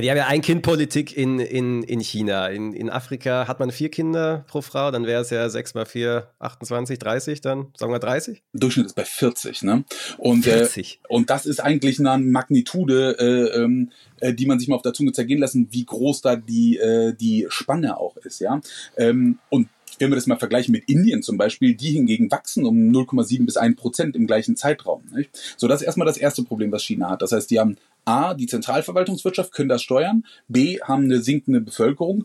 [0.00, 2.48] die haben ja Ein-Kind-Politik in, in, in China.
[2.48, 5.86] In, in Afrika hat man vier Kinder pro Frau, dann wäre es ja 6 mal
[5.86, 8.42] 4, 28, 30, dann sagen wir 30?
[8.52, 9.84] Durchschnitt ist bei 40, ne?
[10.18, 11.00] Und, 40.
[11.02, 14.82] Äh, und das ist eigentlich eine Magnitude, äh, ähm, äh, die man sich mal auf
[14.82, 18.60] der Zunge zergehen lassen, wie groß da die, äh, die Spanne auch ist, ja.
[18.96, 22.90] Ähm, und wenn wir das mal vergleichen mit Indien zum Beispiel, die hingegen wachsen um
[22.90, 25.02] 0,7 bis 1 Prozent im gleichen Zeitraum.
[25.14, 25.30] Nicht?
[25.56, 27.22] So, das ist erstmal das erste Problem, was China hat.
[27.22, 27.76] Das heißt, die haben
[28.08, 32.24] A, die Zentralverwaltungswirtschaft können das steuern, B, haben eine sinkende Bevölkerung,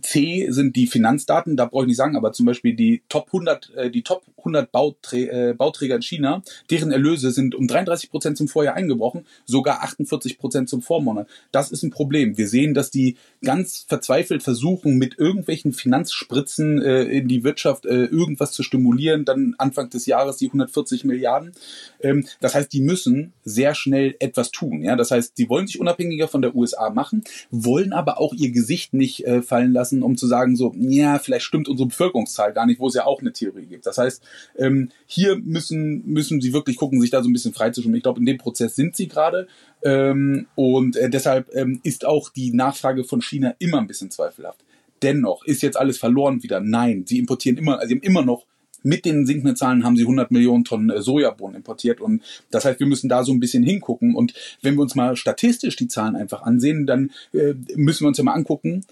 [0.00, 3.70] C sind die Finanzdaten, da brauche ich nicht sagen, aber zum Beispiel die Top 100,
[3.74, 8.38] äh, die Top 100 Bauträ äh, Bauträger in China, deren Erlöse sind um 33 Prozent
[8.38, 11.28] zum Vorjahr eingebrochen, sogar 48 Prozent zum Vormonat.
[11.52, 12.38] Das ist ein Problem.
[12.38, 18.52] Wir sehen, dass die ganz verzweifelt versuchen, mit irgendwelchen Finanzspritzen äh, in die Wirtschaft irgendwas
[18.52, 21.52] zu stimulieren, dann Anfang des Jahres die 140 Milliarden.
[22.00, 24.82] Ähm, das heißt, die müssen sehr schnell etwas tun.
[24.82, 28.32] Ja, das das heißt, sie wollen sich unabhängiger von der USA machen, wollen aber auch
[28.32, 32.52] ihr Gesicht nicht äh, fallen lassen, um zu sagen, so, ja, vielleicht stimmt unsere Bevölkerungszahl
[32.52, 33.86] gar nicht, wo es ja auch eine Theorie gibt.
[33.86, 34.22] Das heißt,
[34.56, 37.96] ähm, hier müssen, müssen sie wirklich gucken, sich da so ein bisschen freizuschwimmen.
[37.96, 39.48] Ich glaube, in dem Prozess sind sie gerade.
[39.82, 44.64] Ähm, und äh, deshalb ähm, ist auch die Nachfrage von China immer ein bisschen zweifelhaft.
[45.02, 46.60] Dennoch ist jetzt alles verloren wieder.
[46.60, 48.44] Nein, sie importieren immer, also sie haben immer noch
[48.82, 52.80] mit den sinkenden Zahlen haben sie 100 Millionen Tonnen äh, Sojabohnen importiert und das heißt,
[52.80, 56.16] wir müssen da so ein bisschen hingucken und wenn wir uns mal statistisch die Zahlen
[56.16, 58.84] einfach ansehen, dann äh, müssen wir uns ja mal angucken,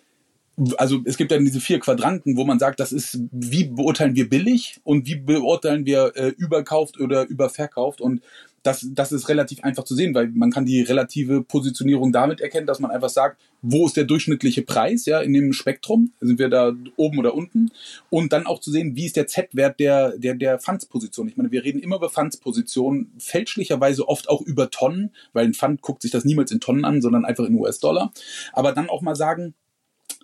[0.77, 4.29] also es gibt dann diese vier Quadranten, wo man sagt, das ist, wie beurteilen wir
[4.29, 8.01] billig und wie beurteilen wir äh, überkauft oder überverkauft?
[8.01, 8.23] Und
[8.65, 12.67] das, das ist relativ einfach zu sehen, weil man kann die relative Positionierung damit erkennen,
[12.67, 16.49] dass man einfach sagt, wo ist der durchschnittliche Preis, ja, in dem Spektrum, sind wir
[16.49, 17.71] da oben oder unten?
[18.11, 21.29] Und dann auch zu sehen, wie ist der Z-Wert der, der, der Fundsposition.
[21.29, 25.81] Ich meine, wir reden immer über Fundspositionen, fälschlicherweise oft auch über Tonnen, weil ein Fund
[25.83, 28.13] guckt sich das niemals in Tonnen an, sondern einfach in US-Dollar,
[28.53, 29.55] aber dann auch mal sagen,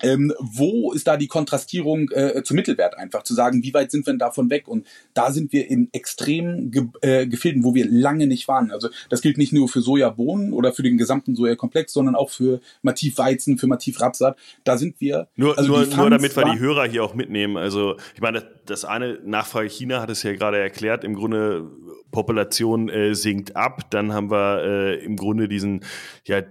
[0.02, 4.06] ähm, wo ist da die Kontrastierung äh, zum Mittelwert einfach zu sagen, wie weit sind
[4.06, 4.66] wir denn davon weg?
[4.68, 8.70] Und da sind wir in extremen Ge äh, Gefilden, wo wir lange nicht waren.
[8.70, 12.60] Also das gilt nicht nur für Sojabohnen oder für den gesamten Sojakomplex, sondern auch für
[12.82, 14.36] Mativ Weizen, für Mativ Rapsat.
[14.64, 15.28] Da sind wir.
[15.36, 17.56] Nur, also nur, nur damit wir die Hörer hier auch mitnehmen.
[17.56, 21.04] Also ich meine, das eine Nachfrage China hat es ja gerade erklärt.
[21.04, 21.70] Im Grunde
[22.10, 23.90] Population äh, sinkt ab.
[23.90, 25.84] Dann haben wir äh, im Grunde diesen
[26.24, 26.42] ja,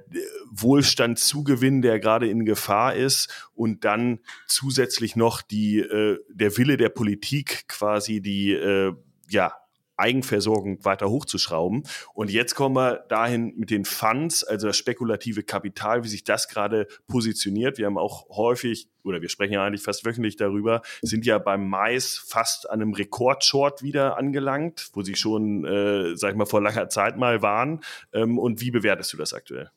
[0.52, 3.33] Wohlstandszugewinn, der gerade in Gefahr ist.
[3.54, 8.94] Und dann zusätzlich noch die, äh, der Wille der Politik, quasi die äh,
[9.30, 9.54] ja,
[9.96, 11.84] Eigenversorgung weiter hochzuschrauben.
[12.14, 16.48] Und jetzt kommen wir dahin mit den Funds, also das spekulative Kapital, wie sich das
[16.48, 17.78] gerade positioniert.
[17.78, 21.70] Wir haben auch häufig, oder wir sprechen ja eigentlich fast wöchentlich darüber, sind ja beim
[21.70, 26.62] Mais fast an einem Rekordshort wieder angelangt, wo sie schon, äh, sag ich mal, vor
[26.62, 27.82] langer Zeit mal waren.
[28.14, 29.70] Ähm, und wie bewertest du das aktuell?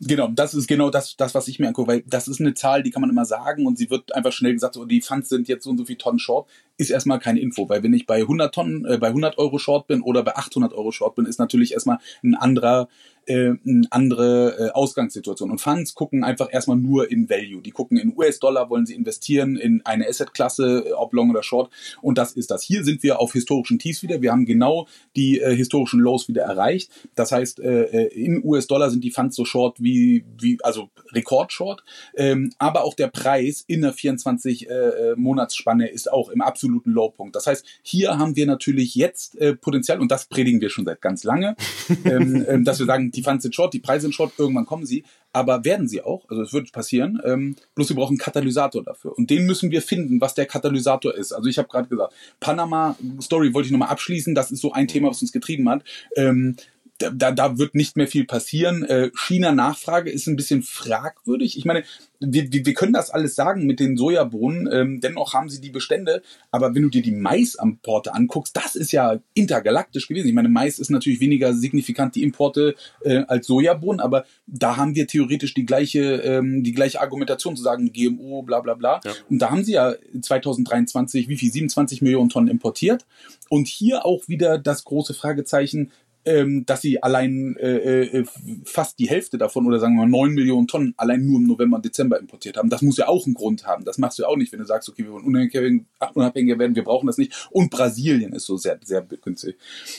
[0.00, 2.82] Genau, das ist genau das, das, was ich mir angucke, weil das ist eine Zahl,
[2.82, 5.48] die kann man immer sagen und sie wird einfach schnell gesagt, so, die Funds sind
[5.48, 8.20] jetzt so und so viel Tonnen short, ist erstmal keine Info, weil wenn ich bei
[8.20, 11.38] 100 Tonnen, äh, bei 100 Euro short bin oder bei 800 Euro short bin, ist
[11.38, 12.88] natürlich erstmal ein anderer,
[13.26, 15.50] äh, eine andere äh, Ausgangssituation.
[15.50, 17.62] Und Funds gucken einfach erstmal nur in Value.
[17.62, 21.70] Die gucken in US-Dollar, wollen sie investieren in eine Asset-Klasse, ob long oder short.
[22.02, 22.62] Und das ist das.
[22.62, 24.20] Hier sind wir auf historischen Tiefs wieder.
[24.20, 26.90] Wir haben genau die äh, historischen Lows wieder erreicht.
[27.14, 31.84] Das heißt, äh, äh in US-Dollar sind die Funds so short wie, wie also Rekord-short.
[32.16, 36.90] Ähm, aber auch der Preis in der 24 äh, äh, Monatsspanne ist auch im absoluten
[36.90, 37.36] Lowpunkt.
[37.36, 41.00] Das heißt, hier haben wir natürlich jetzt äh, Potenzial und das predigen wir schon seit
[41.00, 41.56] ganz lange,
[42.04, 44.86] ähm, äh, dass wir sagen, die Funds sind short, die Preise sind short, irgendwann kommen
[44.86, 48.84] sie, aber werden sie auch, also es wird passieren, ähm, bloß wir brauchen einen Katalysator
[48.84, 51.32] dafür und den müssen wir finden, was der Katalysator ist.
[51.32, 54.88] Also ich habe gerade gesagt, Panama Story wollte ich nochmal abschließen, das ist so ein
[54.88, 55.82] Thema, was uns getrieben hat.
[56.16, 56.56] Ähm,
[56.98, 58.84] da, da wird nicht mehr viel passieren.
[58.84, 61.58] Äh, China-Nachfrage ist ein bisschen fragwürdig.
[61.58, 61.82] Ich meine,
[62.20, 65.70] wir, wir, wir können das alles sagen mit den Sojabohnen, ähm, dennoch haben sie die
[65.70, 66.22] Bestände.
[66.50, 70.28] Aber wenn du dir die Maisimporte anguckst, das ist ja intergalaktisch gewesen.
[70.28, 74.94] Ich meine, Mais ist natürlich weniger signifikant die Importe äh, als Sojabohnen, aber da haben
[74.94, 79.00] wir theoretisch die gleiche, ähm, die gleiche Argumentation zu sagen, GMO, bla bla bla.
[79.04, 79.12] Ja.
[79.28, 81.50] Und da haben sie ja 2023 wie viel?
[81.50, 83.04] 27 Millionen Tonnen importiert.
[83.48, 85.90] Und hier auch wieder das große Fragezeichen,
[86.24, 88.24] ähm, dass sie allein äh, äh,
[88.64, 91.76] fast die Hälfte davon oder sagen wir mal neun Millionen Tonnen allein nur im November
[91.76, 92.70] und Dezember importiert haben.
[92.70, 93.84] Das muss ja auch einen Grund haben.
[93.84, 96.84] Das machst du ja auch nicht, wenn du sagst, okay, wir wollen unabhängiger werden, wir
[96.84, 97.48] brauchen das nicht.
[97.50, 99.56] Und Brasilien ist so sehr, sehr günstig.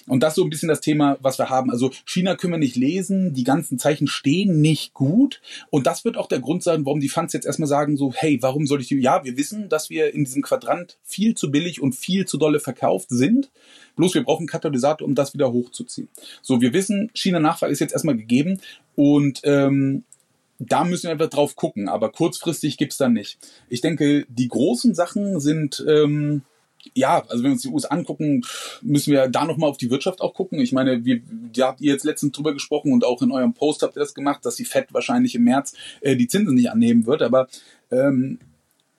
[0.08, 1.70] Und das ist so ein bisschen das Thema, was wir haben.
[1.70, 5.42] Also China können wir nicht lesen, die ganzen Zeichen stehen nicht gut.
[5.70, 8.40] Und das wird auch der Grund sein, warum die Funds jetzt erstmal sagen, so, hey,
[8.42, 11.82] warum soll ich die, ja, wir wissen, dass wir in diesem Quadrant viel zu billig
[11.82, 13.52] und viel zu dolle verkauft sind.
[13.95, 16.10] Bloß wir brauchen Katalysator, um das wieder hochzuziehen.
[16.41, 18.60] So, wir wissen, China-Nachfrage ist jetzt erstmal gegeben
[18.95, 20.03] und ähm,
[20.60, 23.38] da müssen wir einfach drauf gucken, aber kurzfristig gibt's da nicht.
[23.69, 26.43] Ich denke, die großen Sachen sind, ähm,
[26.93, 28.43] ja, also wenn wir uns die USA angucken,
[28.81, 30.60] müssen wir da nochmal auf die Wirtschaft auch gucken.
[30.60, 33.81] Ich meine, wir, da habt ihr jetzt letztens drüber gesprochen und auch in eurem Post
[33.81, 37.05] habt ihr das gemacht, dass die FED wahrscheinlich im März äh, die Zinsen nicht annehmen
[37.05, 37.47] wird, aber
[37.91, 38.39] ähm,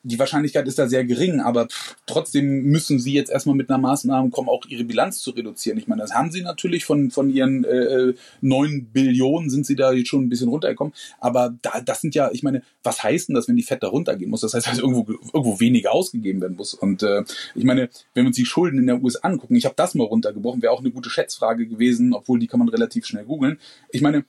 [0.07, 3.79] die Wahrscheinlichkeit ist da sehr gering, aber pff, trotzdem müssen sie jetzt erstmal mit einer
[3.79, 5.79] Maßnahme kommen, auch ihre Bilanz zu reduzieren.
[5.79, 9.92] Ich meine, das haben sie natürlich von, von ihren äh, 9 Billionen sind sie da
[9.92, 10.95] jetzt schon ein bisschen runtergekommen.
[11.19, 13.88] Aber da, das sind ja, ich meine, was heißt denn das, wenn die Fett da
[13.88, 14.42] runtergehen muss?
[14.42, 16.75] Das heißt, dass irgendwo, irgendwo weniger ausgegeben werden muss.
[16.75, 19.75] Und äh, ich meine, wenn wir uns die Schulden in der USA angucken, ich habe
[19.77, 23.25] das mal runtergebrochen, wäre auch eine gute Schätzfrage gewesen, obwohl die kann man relativ schnell
[23.25, 23.59] googeln.
[23.90, 24.25] Ich meine,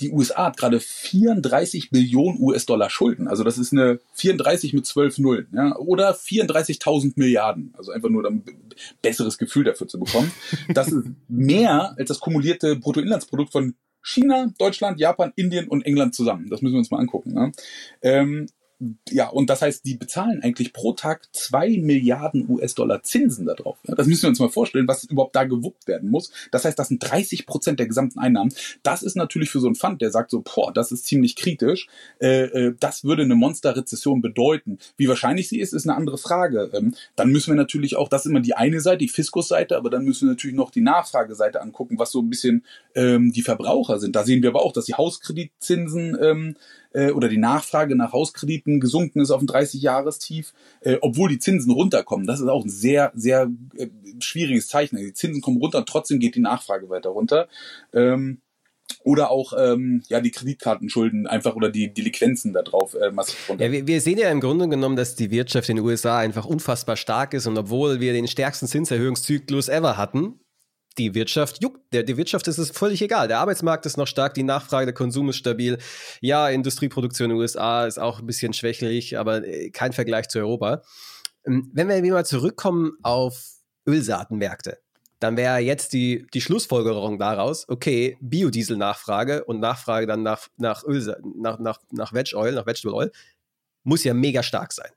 [0.00, 3.28] die USA hat gerade 34 Billionen US-Dollar Schulden.
[3.28, 5.48] Also das ist eine 34 mit 12 Nullen.
[5.52, 5.76] Ja?
[5.76, 7.74] Oder 34.000 Milliarden.
[7.76, 8.42] Also einfach nur ein
[9.02, 10.32] besseres Gefühl dafür zu bekommen.
[10.72, 16.48] Das ist mehr als das kumulierte Bruttoinlandsprodukt von China, Deutschland, Japan, Indien und England zusammen.
[16.48, 17.34] Das müssen wir uns mal angucken.
[17.34, 18.46] Ne?
[19.10, 23.76] Ja, und das heißt, die bezahlen eigentlich pro Tag zwei Milliarden US-Dollar Zinsen darauf.
[23.84, 26.30] Das müssen wir uns mal vorstellen, was überhaupt da gewuppt werden muss.
[26.52, 28.52] Das heißt, das sind 30 Prozent der gesamten Einnahmen.
[28.84, 31.88] Das ist natürlich für so einen Fund, der sagt so, boah, das ist ziemlich kritisch.
[32.20, 34.78] Äh, äh, das würde eine Monsterrezession bedeuten.
[34.96, 36.70] Wie wahrscheinlich sie ist, ist eine andere Frage.
[36.72, 39.90] Ähm, dann müssen wir natürlich auch, das ist immer die eine Seite, die Fiskusseite, aber
[39.90, 42.64] dann müssen wir natürlich noch die Nachfrageseite angucken, was so ein bisschen
[42.94, 44.14] ähm, die Verbraucher sind.
[44.14, 46.56] Da sehen wir aber auch, dass die Hauskreditzinsen ähm,
[46.92, 51.72] äh, oder die Nachfrage nach Hauskrediten gesunken ist auf ein 30-Jahres-Tief, äh, obwohl die Zinsen
[51.72, 52.26] runterkommen.
[52.26, 53.88] Das ist auch ein sehr, sehr äh,
[54.20, 54.96] schwieriges Zeichen.
[54.96, 57.48] Die Zinsen kommen runter, trotzdem geht die Nachfrage weiter runter.
[57.92, 58.40] Ähm,
[59.04, 63.66] oder auch ähm, ja die Kreditkartenschulden einfach oder die Delinquenzen da drauf äh, massiv runter.
[63.66, 66.46] Ja, wir, wir, sehen ja im Grunde genommen, dass die Wirtschaft in den USA einfach
[66.46, 70.40] unfassbar stark ist und obwohl wir den stärksten Zinserhöhungszyklus ever hatten,
[70.98, 73.28] die Wirtschaft juckt, der, die Wirtschaft ist es völlig egal.
[73.28, 75.78] Der Arbeitsmarkt ist noch stark, die Nachfrage, der Konsum ist stabil.
[76.20, 80.38] Ja, Industrieproduktion in den USA ist auch ein bisschen schwächlich, aber äh, kein Vergleich zu
[80.38, 80.82] Europa.
[81.46, 83.42] Ähm, wenn wir mal zurückkommen auf
[83.86, 84.78] Ölsaatenmärkte,
[85.20, 91.16] dann wäre jetzt die, die Schlussfolgerung daraus, okay, Biodiesel-Nachfrage und Nachfrage dann nach, nach, Öl,
[91.36, 93.12] nach, nach, nach Veg Oil, nach Vegetable Oil,
[93.82, 94.90] muss ja mega stark sein.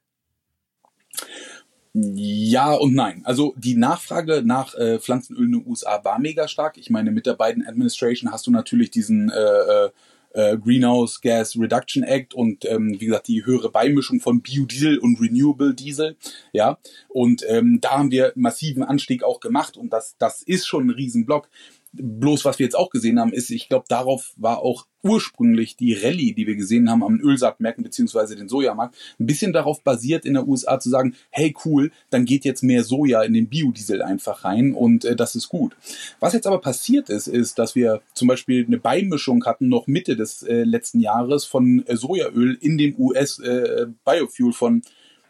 [1.94, 3.22] Ja und nein.
[3.26, 6.78] Also die Nachfrage nach äh, Pflanzenöl in den USA war mega stark.
[6.78, 9.90] Ich meine, mit der beiden Administration hast du natürlich diesen äh, äh,
[10.34, 15.20] äh, Greenhouse Gas Reduction Act und ähm, wie gesagt die höhere Beimischung von Biodiesel und
[15.20, 16.16] Renewable Diesel.
[16.54, 16.78] Ja,
[17.10, 20.92] und ähm, da haben wir massiven Anstieg auch gemacht und das, das ist schon ein
[20.92, 21.50] Riesenblock.
[21.94, 25.94] Bloß was wir jetzt auch gesehen haben, ist, ich glaube, darauf war auch ursprünglich die
[25.94, 30.34] Rallye, die wir gesehen haben am Ölsaatmärkten beziehungsweise den Sojamarkt, ein bisschen darauf basiert in
[30.34, 34.44] der USA zu sagen, hey cool, dann geht jetzt mehr Soja in den Biodiesel einfach
[34.44, 35.76] rein und äh, das ist gut.
[36.20, 40.16] Was jetzt aber passiert ist, ist, dass wir zum Beispiel eine Beimischung hatten noch Mitte
[40.16, 44.82] des äh, letzten Jahres von äh, Sojaöl in dem US äh, Biofuel von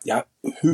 [0.03, 0.25] ja,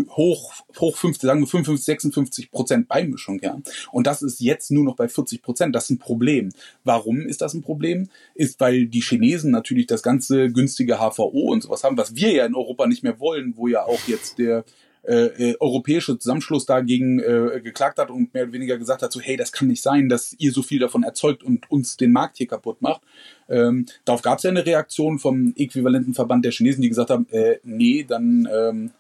[0.10, 3.60] hoch, hoch 50, sagen wir 55, 56 Prozent Beimischung, ja.
[3.92, 5.76] Und das ist jetzt nur noch bei 40 Prozent.
[5.76, 6.50] Das ist ein Problem.
[6.84, 8.10] Warum ist das ein Problem?
[8.36, 12.46] Ist, weil die Chinesen natürlich das ganze günstige HVO und sowas haben, was wir ja
[12.46, 14.64] in Europa nicht mehr wollen, wo ja auch jetzt der
[15.08, 19.22] äh, äh, europäische Zusammenschluss dagegen äh, geklagt hat und mehr oder weniger gesagt hat, so
[19.22, 22.38] hey, das kann nicht sein, dass ihr so viel davon erzeugt und uns den Markt
[22.38, 23.02] hier kaputt macht.
[23.48, 27.26] Ähm, darauf gab es ja eine Reaktion vom äquivalenten Verband der Chinesen, die gesagt haben,
[27.32, 28.92] äh, nee, dann ähm,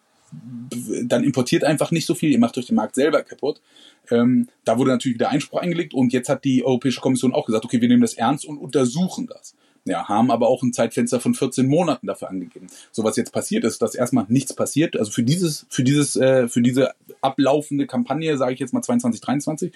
[1.04, 3.62] dann importiert einfach nicht so viel, ihr macht euch den Markt selber kaputt.
[4.10, 7.66] Ähm, da wurde natürlich wieder Einspruch eingelegt und jetzt hat die Europäische Kommission auch gesagt,
[7.66, 9.56] okay, wir nehmen das ernst und untersuchen das.
[9.86, 12.68] Ja, haben aber auch ein Zeitfenster von 14 Monaten dafür angegeben.
[12.92, 14.98] So was jetzt passiert ist, dass erstmal nichts passiert.
[14.98, 19.22] Also für dieses, für dieses, äh, für diese ablaufende Kampagne, sage ich jetzt mal 22,
[19.22, 19.72] 23,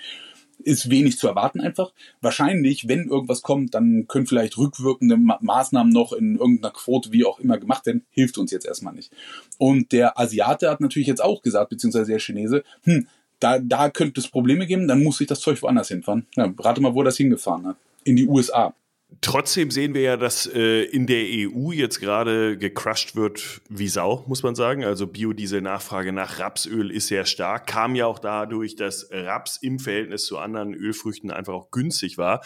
[0.63, 1.93] ist wenig zu erwarten einfach.
[2.21, 7.25] Wahrscheinlich, wenn irgendwas kommt, dann können vielleicht rückwirkende Ma Maßnahmen noch in irgendeiner Quote, wie
[7.25, 8.05] auch immer, gemacht werden.
[8.11, 9.11] Hilft uns jetzt erstmal nicht.
[9.57, 13.07] Und der Asiate hat natürlich jetzt auch gesagt, beziehungsweise der Chinese, hm,
[13.39, 16.27] da, da könnte es Probleme geben, dann muss sich das Zeug woanders hinfahren.
[16.35, 17.77] Ja, rate mal, wo das hingefahren hat.
[18.03, 18.73] In die USA.
[19.19, 24.23] Trotzdem sehen wir ja, dass äh, in der EU jetzt gerade gecrushed wird wie Sau,
[24.27, 24.85] muss man sagen.
[24.85, 27.67] Also Biodiesel-Nachfrage nach Rapsöl ist sehr stark.
[27.67, 32.41] Kam ja auch dadurch, dass Raps im Verhältnis zu anderen Ölfrüchten einfach auch günstig war.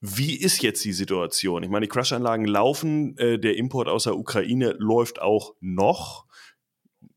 [0.00, 1.62] Wie ist jetzt die Situation?
[1.62, 6.26] Ich meine, die Crush-Anlagen laufen, äh, der Import aus der Ukraine läuft auch noch.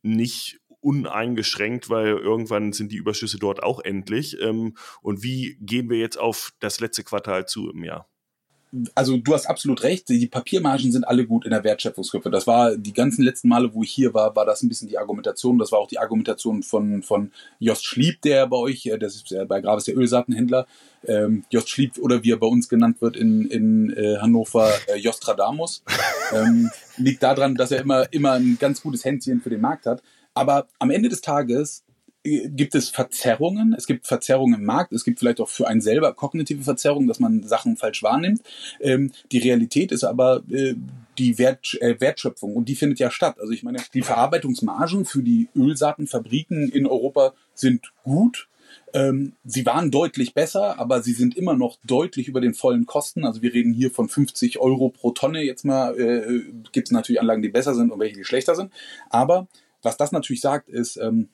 [0.01, 4.41] Nicht uneingeschränkt, weil irgendwann sind die Überschüsse dort auch endlich.
[4.41, 8.10] Ähm, und wie gehen wir jetzt auf das letzte Quartal zu im Jahr?
[8.95, 12.29] Also du hast absolut recht, die Papiermargen sind alle gut in der Wertschöpfungskörper.
[12.29, 14.97] Das war die ganzen letzten Male, wo ich hier war, war das ein bisschen die
[14.97, 15.59] Argumentation.
[15.59, 19.35] Das war auch die Argumentation von, von Jost Schlieb, der bei euch, äh, das ist
[19.47, 20.67] bei Graves der Ölsaatenhändler,
[21.05, 24.97] ähm, Jost Schlieb oder wie er bei uns genannt wird in, in äh, Hannover, äh,
[24.97, 25.83] Jostradamus.
[26.33, 30.01] ähm, liegt daran, dass er immer, immer ein ganz gutes Händchen für den Markt hat.
[30.33, 31.83] Aber am Ende des Tages
[32.23, 33.73] gibt es Verzerrungen.
[33.77, 34.93] Es gibt Verzerrungen im Markt.
[34.93, 38.41] Es gibt vielleicht auch für einen selber kognitive Verzerrungen, dass man Sachen falsch wahrnimmt.
[38.79, 40.75] Ähm, die Realität ist aber äh,
[41.17, 43.39] die Wert, äh, Wertschöpfung und die findet ja statt.
[43.39, 48.47] Also ich meine, die Verarbeitungsmargen für die Ölsaatenfabriken in Europa sind gut.
[48.93, 53.25] Ähm, sie waren deutlich besser, aber sie sind immer noch deutlich über den vollen Kosten.
[53.25, 55.43] Also wir reden hier von 50 Euro pro Tonne.
[55.43, 58.71] Jetzt mal äh, gibt es natürlich Anlagen, die besser sind und welche, die schlechter sind.
[59.09, 59.47] Aber
[59.81, 61.29] was das natürlich sagt, ist, ähm,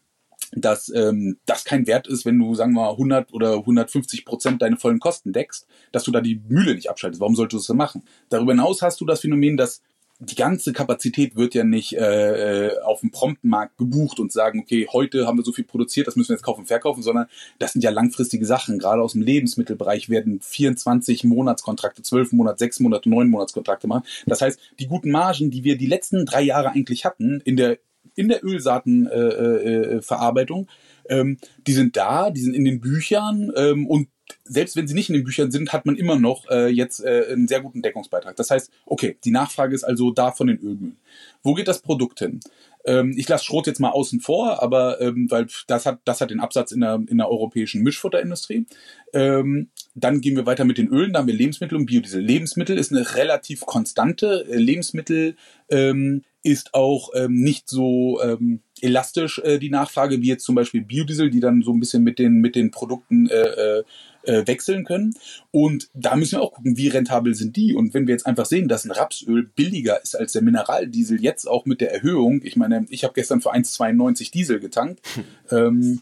[0.54, 4.62] dass ähm, das kein Wert ist, wenn du, sagen wir mal, 100 oder 150 Prozent
[4.62, 7.20] deine vollen Kosten deckst, dass du da die Mühle nicht abschaltest.
[7.20, 8.04] Warum solltest du das machen?
[8.30, 9.82] Darüber hinaus hast du das Phänomen, dass
[10.20, 14.88] die ganze Kapazität wird ja nicht äh, äh auf dem Promptenmarkt gebucht und sagen, okay,
[14.92, 17.28] heute haben wir so viel produziert, das müssen wir jetzt kaufen und verkaufen, sondern
[17.60, 18.80] das sind ja langfristige Sachen.
[18.80, 24.06] Gerade aus dem Lebensmittelbereich werden 24 Monatskontrakte, 12 Monats, 6 Monate, 9 Monatskontrakte machen.
[24.26, 27.78] Das heißt, die guten Margen, die wir die letzten drei Jahre eigentlich hatten in der
[28.16, 30.68] in der Ölsaatenverarbeitung.
[31.08, 34.10] Äh, äh, ähm, die sind da, die sind in den Büchern ähm, und
[34.44, 37.28] selbst wenn sie nicht in den Büchern sind, hat man immer noch äh, jetzt äh,
[37.32, 38.36] einen sehr guten Deckungsbeitrag.
[38.36, 40.98] Das heißt, okay, die Nachfrage ist also da von den Ölmühlen.
[41.44, 42.40] Wo geht das Produkt hin?
[42.86, 46.32] Ähm, ich lasse Schrot jetzt mal außen vor, aber ähm, weil das hat, das hat
[46.32, 48.66] den Absatz in der, in der europäischen Mischfutterindustrie.
[49.14, 52.22] Ähm, dann gehen wir weiter mit den Ölen, da haben wir Lebensmittel und Biodiesel.
[52.22, 54.46] Lebensmittel ist eine relativ konstante.
[54.50, 55.36] Äh, Lebensmittel
[55.70, 60.82] ähm, ist auch ähm, nicht so ähm, elastisch äh, die Nachfrage wie jetzt zum Beispiel
[60.82, 63.84] Biodiesel, die dann so ein bisschen mit den mit den Produkten äh, äh,
[64.24, 65.14] äh, wechseln können.
[65.52, 67.76] Und da müssen wir auch gucken, wie rentabel sind die.
[67.76, 71.48] Und wenn wir jetzt einfach sehen, dass ein Rapsöl billiger ist als der Mineraldiesel, jetzt
[71.48, 75.02] auch mit der Erhöhung, ich meine, ich habe gestern für 1,92 Diesel getankt,
[75.52, 76.02] ähm,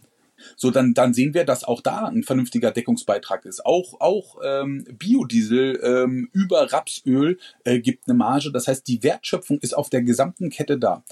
[0.55, 3.65] so dann, dann sehen wir, dass auch da ein vernünftiger Deckungsbeitrag ist.
[3.65, 8.51] Auch, auch ähm, Biodiesel ähm, über Rapsöl äh, gibt eine Marge.
[8.51, 11.03] Das heißt, die Wertschöpfung ist auf der gesamten Kette da.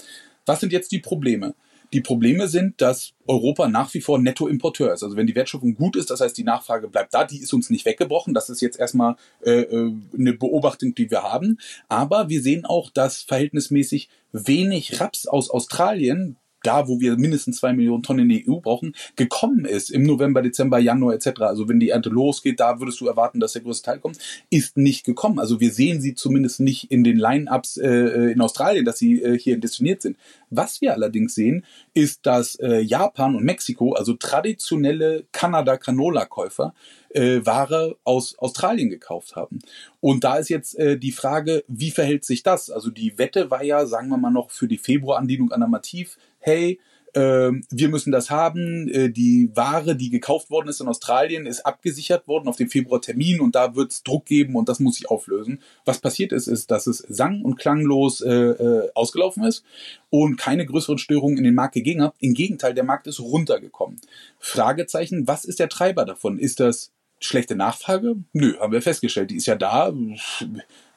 [0.46, 1.54] Was sind jetzt die Probleme?
[1.92, 5.04] Die Probleme sind, dass Europa nach wie vor Nettoimporteur ist.
[5.04, 7.70] Also wenn die Wertschöpfung gut ist, das heißt die Nachfrage bleibt da, die ist uns
[7.70, 8.34] nicht weggebrochen.
[8.34, 9.14] Das ist jetzt erstmal
[9.44, 11.58] äh, äh eine Beobachtung, die wir haben.
[11.88, 16.36] Aber wir sehen auch, dass verhältnismäßig wenig Raps aus Australien
[16.66, 20.42] da, wo wir mindestens zwei Millionen Tonnen in die EU brauchen, gekommen ist im November,
[20.42, 21.40] Dezember, Januar etc.
[21.42, 24.18] Also wenn die Ernte losgeht, da würdest du erwarten, dass der größte Teil kommt,
[24.50, 25.38] ist nicht gekommen.
[25.38, 29.38] Also wir sehen sie zumindest nicht in den Line-ups äh, in Australien, dass sie äh,
[29.38, 30.16] hier destiniert sind.
[30.56, 36.74] Was wir allerdings sehen, ist, dass äh, Japan und Mexiko, also traditionelle Kanada-Canola-Käufer,
[37.10, 39.60] äh, Ware aus Australien gekauft haben.
[40.00, 42.70] Und da ist jetzt äh, die Frage, wie verhält sich das?
[42.70, 46.78] Also die Wette war ja, sagen wir mal noch, für die Februarandienung an Amativ hey,
[47.14, 48.88] äh, wir müssen das haben.
[48.88, 53.40] Äh, die Ware, die gekauft worden ist in Australien, ist abgesichert worden auf den Februartermin
[53.40, 55.60] und da wird es Druck geben und das muss sich auflösen.
[55.84, 59.64] Was passiert ist, ist, dass es sang- und klanglos äh, äh, ausgelaufen ist
[60.10, 62.14] und keine größeren Störungen in den Markt gegeben hat.
[62.20, 64.00] Im Gegenteil, der Markt ist runtergekommen.
[64.38, 66.38] Fragezeichen, was ist der Treiber davon?
[66.38, 68.16] Ist das schlechte Nachfrage?
[68.32, 69.30] Nö, haben wir festgestellt.
[69.30, 69.92] Die ist ja da.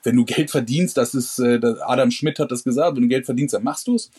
[0.04, 3.26] Wenn du Geld verdienst, das ist, äh, Adam Schmidt hat das gesagt, wenn du Geld
[3.26, 4.10] verdienst, dann machst du es.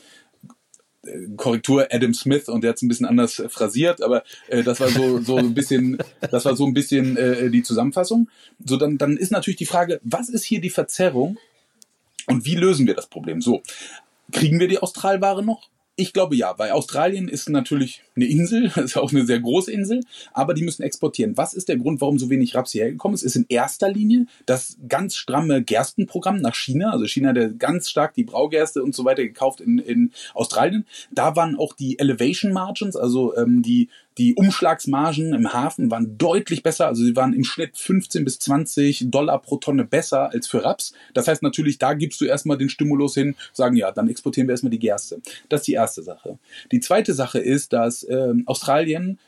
[1.36, 4.88] Korrektur Adam Smith und der hat es ein bisschen anders phrasiert, aber äh, das war
[4.88, 5.98] so so ein bisschen
[6.30, 8.28] das war so ein bisschen äh, die Zusammenfassung.
[8.64, 11.38] So dann dann ist natürlich die Frage, was ist hier die Verzerrung
[12.26, 13.40] und wie lösen wir das Problem?
[13.40, 13.62] So
[14.32, 15.68] kriegen wir die Australware noch?
[16.00, 20.00] Ich glaube ja, weil Australien ist natürlich eine Insel, ist auch eine sehr große Insel,
[20.32, 21.36] aber die müssen exportieren.
[21.36, 23.24] Was ist der Grund, warum so wenig Raps hierher gekommen ist?
[23.24, 26.92] Ist in erster Linie das ganz stramme Gerstenprogramm nach China.
[26.92, 30.86] Also China hat ganz stark die Braugerste und so weiter gekauft in, in Australien.
[31.10, 33.88] Da waren auch die Elevation Margins, also ähm, die
[34.18, 36.86] die Umschlagsmargen im Hafen waren deutlich besser.
[36.86, 40.92] Also sie waren im Schnitt 15 bis 20 Dollar pro Tonne besser als für Raps.
[41.14, 44.52] Das heißt natürlich, da gibst du erstmal den Stimulus hin, sagen ja, dann exportieren wir
[44.52, 45.20] erstmal die Gerste.
[45.48, 46.38] Das ist die erste Sache.
[46.72, 49.18] Die zweite Sache ist, dass äh, Australien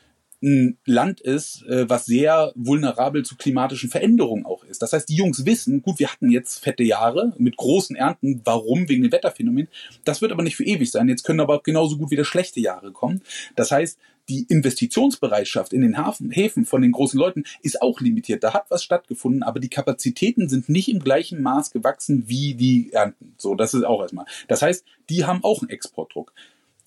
[0.41, 4.81] ein Land ist, äh, was sehr vulnerabel zu klimatischen Veränderungen auch ist.
[4.81, 8.41] Das heißt, die Jungs wissen, gut, wir hatten jetzt fette Jahre mit großen Ernten.
[8.43, 8.89] Warum?
[8.89, 9.67] Wegen dem Wetterphänomen.
[10.03, 11.07] Das wird aber nicht für ewig sein.
[11.07, 13.21] Jetzt können aber genauso gut wieder schlechte Jahre kommen.
[13.55, 18.43] Das heißt, die Investitionsbereitschaft in den Hafen, Häfen von den großen Leuten ist auch limitiert.
[18.43, 22.93] Da hat was stattgefunden, aber die Kapazitäten sind nicht im gleichen Maß gewachsen wie die
[22.93, 23.33] Ernten.
[23.37, 24.25] So, das ist auch erstmal.
[24.47, 26.33] Das heißt, die haben auch einen Exportdruck.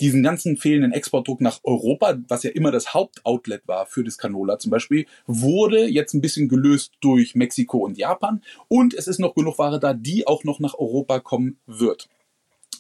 [0.01, 4.59] Diesen ganzen fehlenden Exportdruck nach Europa, was ja immer das Hauptoutlet war für das Canola
[4.59, 8.43] zum Beispiel, wurde jetzt ein bisschen gelöst durch Mexiko und Japan.
[8.69, 12.09] Und es ist noch genug Ware da, die auch noch nach Europa kommen wird.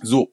[0.02, 0.30] So,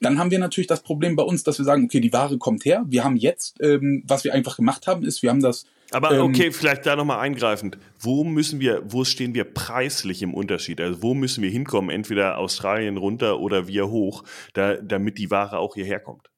[0.00, 2.64] dann haben wir natürlich das Problem bei uns, dass wir sagen, okay, die Ware kommt
[2.64, 2.84] her.
[2.88, 5.66] Wir haben jetzt, ähm, was wir einfach gemacht haben, ist, wir haben das.
[5.90, 7.78] Aber ähm, okay, vielleicht da nochmal eingreifend.
[7.98, 10.80] Wo müssen wir, wo stehen wir preislich im Unterschied?
[10.80, 11.90] Also wo müssen wir hinkommen?
[11.90, 16.28] Entweder Australien runter oder wir hoch, da, damit die Ware auch hierher kommt?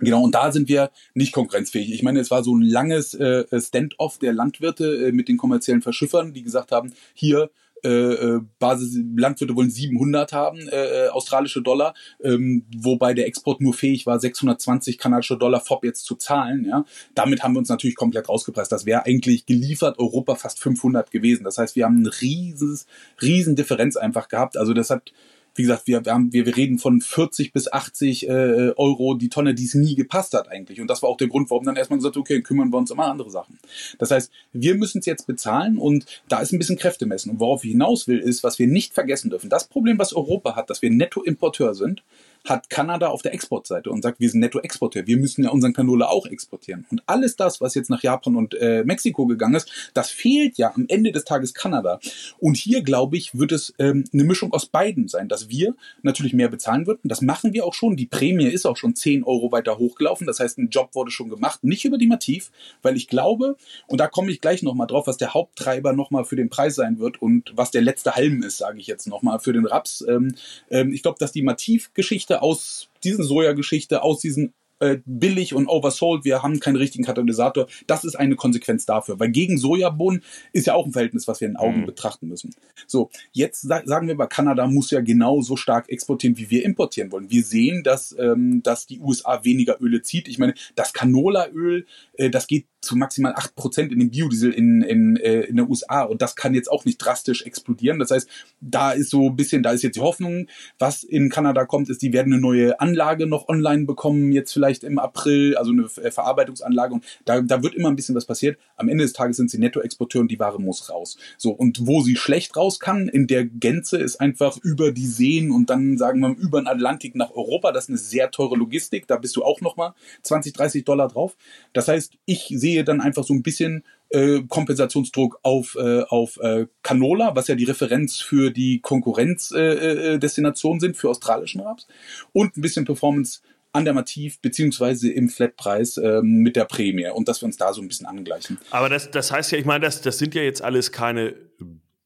[0.00, 1.92] Genau, und da sind wir nicht konkurrenzfähig.
[1.92, 5.82] Ich meine, es war so ein langes äh, Stand-off der Landwirte äh, mit den kommerziellen
[5.82, 7.50] Verschiffern, die gesagt haben, hier,
[7.86, 13.60] äh, äh Basis Landwirte wollen 700 haben äh, äh, australische Dollar, ähm, wobei der Export
[13.60, 16.66] nur fähig war 620 kanadische Dollar FOB jetzt zu zahlen.
[16.68, 16.84] Ja,
[17.14, 18.72] damit haben wir uns natürlich komplett rausgepresst.
[18.72, 21.44] Das wäre eigentlich geliefert Europa fast 500 gewesen.
[21.44, 22.86] Das heißt, wir haben eine rieses,
[23.22, 24.56] riesen Differenz einfach gehabt.
[24.56, 25.12] Also das hat
[25.56, 29.28] wie gesagt, wir, wir, haben, wir, wir reden von 40 bis 80 äh, Euro die
[29.28, 30.80] Tonne, die es nie gepasst hat eigentlich.
[30.80, 33.00] Und das war auch der Grund, warum dann erstmal gesagt, okay, kümmern wir uns um
[33.00, 33.58] andere Sachen.
[33.98, 37.30] Das heißt, wir müssen es jetzt bezahlen und da ist ein bisschen Kräfte messen.
[37.30, 39.50] Und worauf ich hinaus will, ist, was wir nicht vergessen dürfen.
[39.50, 42.02] Das Problem, was Europa hat, dass wir Nettoimporteur sind,
[42.48, 46.06] hat Kanada auf der Exportseite und sagt, wir sind Nettoexporteur, wir müssen ja unseren Canola
[46.06, 46.86] auch exportieren.
[46.90, 50.72] Und alles das, was jetzt nach Japan und äh, Mexiko gegangen ist, das fehlt ja
[50.74, 51.98] am Ende des Tages Kanada.
[52.38, 56.32] Und hier, glaube ich, wird es ähm, eine Mischung aus beiden sein, dass wir natürlich
[56.32, 57.08] mehr bezahlen würden.
[57.08, 57.96] Das machen wir auch schon.
[57.96, 60.26] Die Prämie ist auch schon 10 Euro weiter hochgelaufen.
[60.26, 61.64] Das heißt, ein Job wurde schon gemacht.
[61.64, 62.50] Nicht über die Mativ,
[62.82, 66.36] weil ich glaube, und da komme ich gleich nochmal drauf, was der Haupttreiber nochmal für
[66.36, 69.52] den Preis sein wird und was der letzte Halm ist, sage ich jetzt nochmal für
[69.52, 70.04] den Raps.
[70.08, 70.34] Ähm,
[70.70, 76.24] ähm, ich glaube, dass die Mativ-Geschichte aus diesen Soja-Geschichte, aus diesen äh, billig und oversold,
[76.26, 77.66] wir haben keinen richtigen Katalysator.
[77.86, 80.22] Das ist eine Konsequenz dafür, weil gegen Sojabohnen
[80.52, 81.86] ist ja auch ein Verhältnis, was wir in Augen mhm.
[81.86, 82.54] betrachten müssen.
[82.86, 87.10] So, jetzt sa sagen wir bei Kanada muss ja genauso stark exportieren, wie wir importieren
[87.10, 87.30] wollen.
[87.30, 90.28] Wir sehen, dass, ähm, dass die USA weniger Öle zieht.
[90.28, 94.82] Ich meine, das Canolaöl, äh, das geht zu maximal acht Prozent in den Biodiesel in,
[94.82, 97.98] in, äh, in der USA und das kann jetzt auch nicht drastisch explodieren.
[97.98, 98.28] Das heißt,
[98.60, 102.02] da ist so ein bisschen, da ist jetzt die Hoffnung, was in Kanada kommt, ist,
[102.02, 106.94] die werden eine neue Anlage noch online bekommen, jetzt vielleicht im April, also eine Verarbeitungsanlage
[106.94, 108.58] und da, da wird immer ein bisschen was passiert.
[108.76, 111.18] Am Ende des Tages sind sie Nettoexporteur und die Ware muss raus.
[111.36, 115.50] So, und wo sie schlecht raus kann, in der Gänze ist einfach über die Seen
[115.50, 117.72] und dann sagen wir über den Atlantik nach Europa.
[117.72, 119.06] Das ist eine sehr teure Logistik.
[119.06, 121.36] Da bist du auch nochmal 20, 30 Dollar drauf.
[121.72, 126.66] Das heißt, ich sehe dann einfach so ein bisschen äh, Kompensationsdruck auf, äh, auf äh,
[126.82, 131.86] Canola, was ja die Referenz für die Konkurrenzdestination äh, äh, sind für australischen Raps
[132.32, 133.40] und ein bisschen Performance
[133.72, 137.72] an der Mativ beziehungsweise im Flatpreis ähm, mit der Prämie und dass wir uns da
[137.74, 138.58] so ein bisschen angleichen.
[138.70, 141.34] Aber das, das heißt ja, ich meine, das, das sind ja jetzt alles keine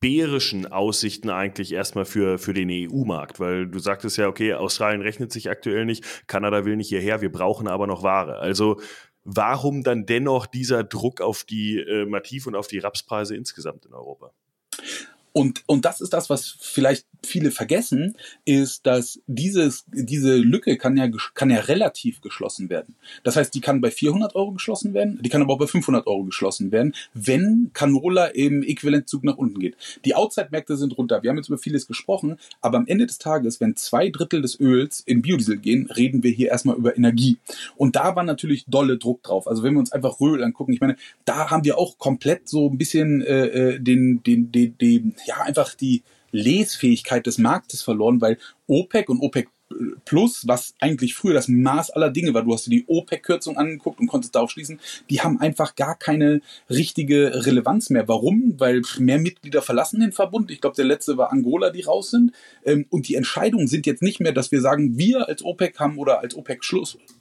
[0.00, 5.30] bärischen Aussichten eigentlich erstmal für, für den EU-Markt, weil du sagtest ja, okay, Australien rechnet
[5.30, 8.38] sich aktuell nicht, Kanada will nicht hierher, wir brauchen aber noch Ware.
[8.38, 8.80] Also
[9.34, 13.94] warum dann dennoch dieser Druck auf die äh, Mativ und auf die Rapspreise insgesamt in
[13.94, 14.32] Europa?
[15.32, 20.96] Und, und das ist das, was vielleicht viele vergessen, ist, dass dieses, diese Lücke kann
[20.96, 22.96] ja, kann ja relativ geschlossen werden.
[23.22, 26.06] Das heißt, die kann bei 400 Euro geschlossen werden, die kann aber auch bei 500
[26.06, 29.76] Euro geschlossen werden, wenn Canola im Äquivalentzug nach unten geht.
[30.04, 31.22] Die Outside-Märkte sind runter.
[31.22, 34.58] Wir haben jetzt über vieles gesprochen, aber am Ende des Tages, wenn zwei Drittel des
[34.58, 37.38] Öls in Biodiesel gehen, reden wir hier erstmal über Energie.
[37.76, 39.46] Und da war natürlich dolle Druck drauf.
[39.46, 42.68] Also wenn wir uns einfach Röhl angucken, ich meine, da haben wir auch komplett so
[42.68, 46.02] ein bisschen äh, äh den, den, den, den ja, einfach die
[46.32, 49.48] Lesfähigkeit des Marktes verloren, weil OPEC und OPEC
[50.04, 54.00] Plus, was eigentlich früher das Maß aller Dinge war, du hast dir die OPEC-Kürzung angeguckt
[54.00, 58.08] und konntest darauf schließen, die haben einfach gar keine richtige Relevanz mehr.
[58.08, 58.54] Warum?
[58.58, 60.50] Weil mehr Mitglieder verlassen den Verbund.
[60.50, 62.32] Ich glaube, der letzte war Angola, die raus sind.
[62.64, 65.98] Ähm, und die Entscheidungen sind jetzt nicht mehr, dass wir sagen, wir als OPEC haben
[65.98, 66.60] oder als OPEC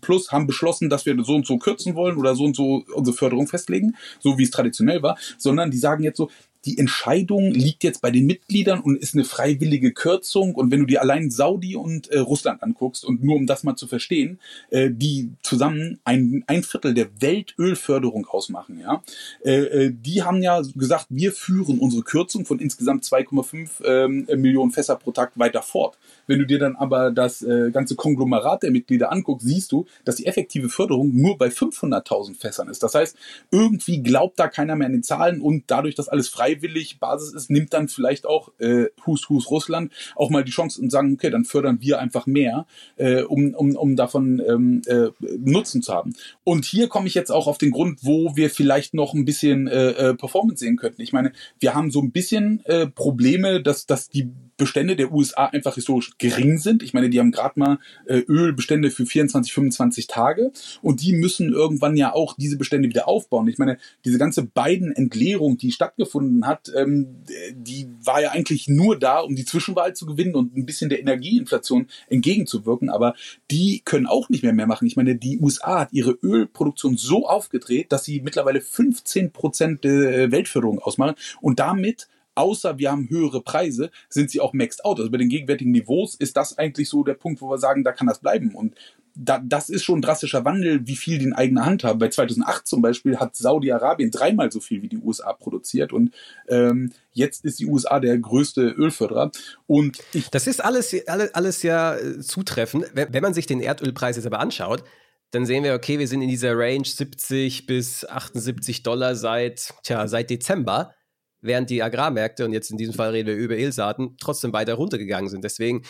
[0.01, 3.15] Plus haben beschlossen, dass wir so und so kürzen wollen oder so und so unsere
[3.15, 6.29] Förderung festlegen, so wie es traditionell war, sondern die sagen jetzt so,
[6.65, 10.55] die Entscheidung liegt jetzt bei den Mitgliedern und ist eine freiwillige Kürzung.
[10.55, 13.75] Und wenn du dir allein Saudi und äh, Russland anguckst, und nur um das mal
[13.75, 14.39] zu verstehen,
[14.69, 19.01] äh, die zusammen ein, ein Viertel der Weltölförderung ausmachen, ja,
[19.43, 24.71] äh, äh die haben ja gesagt, wir führen unsere Kürzung von insgesamt 2,5 ähm, Millionen
[24.71, 25.97] Fässer pro Tag weiter fort.
[26.27, 30.17] Wenn du dir dann aber das äh, ganze Konglomerat der Mitglieder anguckst, siehst du, dass
[30.17, 32.83] die effektive Förderung nur bei 500.000 Fässern ist.
[32.83, 33.15] Das heißt,
[33.51, 37.33] irgendwie glaubt da keiner mehr an den Zahlen und dadurch, dass alles frei freiwillig Basis
[37.33, 41.13] ist, nimmt dann vielleicht auch äh, Hus Hus Russland auch mal die Chance und sagen,
[41.13, 42.65] okay, dann fördern wir einfach mehr,
[42.97, 46.13] äh, um, um, um davon ähm, äh, Nutzen zu haben.
[46.43, 49.67] Und hier komme ich jetzt auch auf den Grund, wo wir vielleicht noch ein bisschen
[49.67, 51.01] äh, äh Performance sehen könnten.
[51.01, 54.29] Ich meine, wir haben so ein bisschen äh, Probleme, dass, dass die
[54.59, 56.83] Bestände der USA einfach historisch gering sind.
[56.83, 61.51] Ich meine, die haben gerade mal äh, Ölbestände für 24, 25 Tage und die müssen
[61.51, 63.47] irgendwann ja auch diese Bestände wieder aufbauen.
[63.47, 67.23] Ich meine, diese ganze beiden Entleerung, die stattgefunden hat, ähm,
[67.53, 70.99] die war ja eigentlich nur da, um die Zwischenwahl zu gewinnen und ein bisschen der
[70.99, 73.15] Energieinflation entgegenzuwirken, aber
[73.51, 74.87] die können auch nicht mehr mehr machen.
[74.87, 80.31] Ich meine, die USA hat ihre Ölproduktion so aufgedreht, dass sie mittlerweile 15 Prozent der
[80.31, 82.07] Weltförderung ausmachen und damit
[82.39, 84.99] außer wir haben höhere Preise, sind sie auch maxed out.
[84.99, 87.91] Also bei den gegenwärtigen Niveaus ist das eigentlich so der Punkt, wo wir sagen, da
[87.91, 88.55] kann das bleiben.
[88.55, 88.75] Und
[89.15, 91.99] da, das ist schon ein drastischer Wandel, wie viel die in eigener Hand haben.
[91.99, 96.13] Bei 2008 zum Beispiel hat Saudi-Arabien dreimal so viel wie die USA produziert und
[96.47, 99.31] ähm, jetzt ist die USA der größte Ölförderer.
[99.67, 99.99] Und
[100.31, 102.85] das ist alles, alles, alles ja äh, zutreffend.
[102.93, 104.83] Wenn, wenn man sich den Erdölpreis jetzt aber anschaut,
[105.31, 110.07] dann sehen wir, okay, wir sind in dieser Range 70 bis 78 Dollar seit, tja,
[110.07, 110.93] seit Dezember
[111.41, 115.29] während die Agrarmärkte, und jetzt in diesem Fall reden wir über Ölsaaten, trotzdem weiter runtergegangen
[115.29, 115.43] sind.
[115.43, 115.83] Deswegen,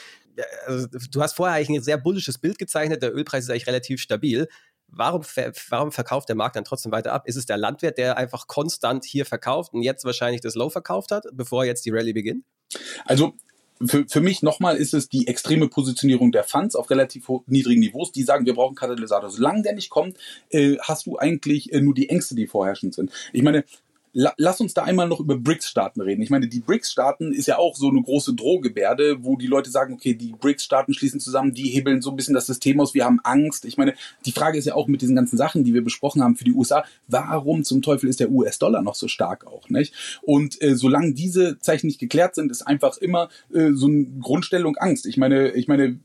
[0.66, 4.00] also, du hast vorher eigentlich ein sehr bullisches Bild gezeichnet, der Ölpreis ist eigentlich relativ
[4.00, 4.48] stabil.
[4.92, 5.24] Warum,
[5.70, 7.28] warum verkauft der Markt dann trotzdem weiter ab?
[7.28, 11.12] Ist es der Landwirt, der einfach konstant hier verkauft und jetzt wahrscheinlich das Low verkauft
[11.12, 12.44] hat, bevor jetzt die Rallye beginnt?
[13.06, 13.34] Also
[13.86, 18.12] für, für mich nochmal ist es die extreme Positionierung der Funds auf relativ niedrigen Niveaus,
[18.12, 19.30] die sagen, wir brauchen Katalysator.
[19.30, 20.18] Solange der nicht kommt,
[20.50, 23.12] äh, hast du eigentlich äh, nur die Ängste, die vorherrschend sind.
[23.32, 23.64] Ich meine,
[24.14, 26.22] lass uns da einmal noch über BRICS-Staaten reden.
[26.22, 29.94] Ich meine, die BRICS-Staaten ist ja auch so eine große Drohgebärde, wo die Leute sagen,
[29.94, 33.20] okay, die BRICS-Staaten schließen zusammen, die hebeln so ein bisschen das System aus, wir haben
[33.24, 33.66] Angst.
[33.66, 33.94] Ich meine,
[34.26, 36.54] die Frage ist ja auch mit diesen ganzen Sachen, die wir besprochen haben für die
[36.54, 39.94] USA, warum zum Teufel ist der US-Dollar noch so stark auch, nicht?
[40.22, 44.78] Und äh, solange diese Zeichen nicht geklärt sind, ist einfach immer äh, so eine Grundstellung
[44.78, 45.06] Angst.
[45.06, 46.00] Ich meine, ich meine,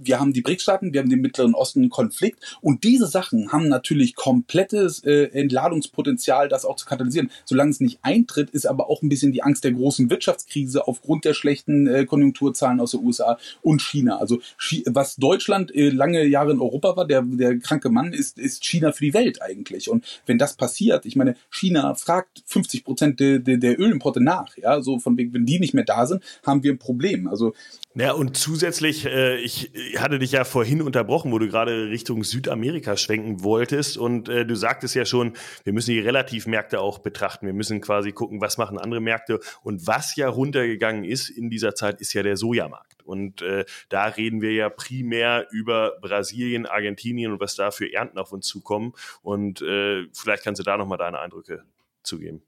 [0.00, 4.14] wir haben die BRICS-Staaten, wir haben den Mittleren Osten Konflikt und diese Sachen haben natürlich
[4.14, 9.08] komplettes äh, Entladungspotenzial, das auch zu katalysieren solange es nicht eintritt, ist aber auch ein
[9.08, 13.80] bisschen die Angst der großen Wirtschaftskrise aufgrund der schlechten äh, Konjunkturzahlen aus den USA und
[13.80, 14.18] China.
[14.18, 14.40] Also
[14.86, 18.92] was Deutschland äh, lange Jahre in Europa war, der, der kranke Mann ist, ist China
[18.92, 19.88] für die Welt eigentlich.
[19.88, 24.56] Und wenn das passiert, ich meine, China fragt 50 Prozent der, der, der Ölimporte nach,
[24.56, 27.28] ja, so von wegen, wenn die nicht mehr da sind, haben wir ein Problem.
[27.28, 27.54] Also
[27.94, 32.96] ja, und zusätzlich, äh, ich hatte dich ja vorhin unterbrochen, wo du gerade Richtung Südamerika
[32.96, 33.96] schwenken wolltest.
[33.96, 35.32] Und äh, du sagtest ja schon,
[35.64, 37.46] wir müssen die Relativmärkte auch betrachten.
[37.46, 39.40] Wir müssen quasi gucken, was machen andere Märkte.
[39.62, 43.02] Und was ja runtergegangen ist in dieser Zeit, ist ja der Sojamarkt.
[43.04, 48.18] Und äh, da reden wir ja primär über Brasilien, Argentinien und was da für Ernten
[48.18, 48.92] auf uns zukommen.
[49.22, 51.64] Und äh, vielleicht kannst du da nochmal deine Eindrücke
[52.02, 52.42] zugeben.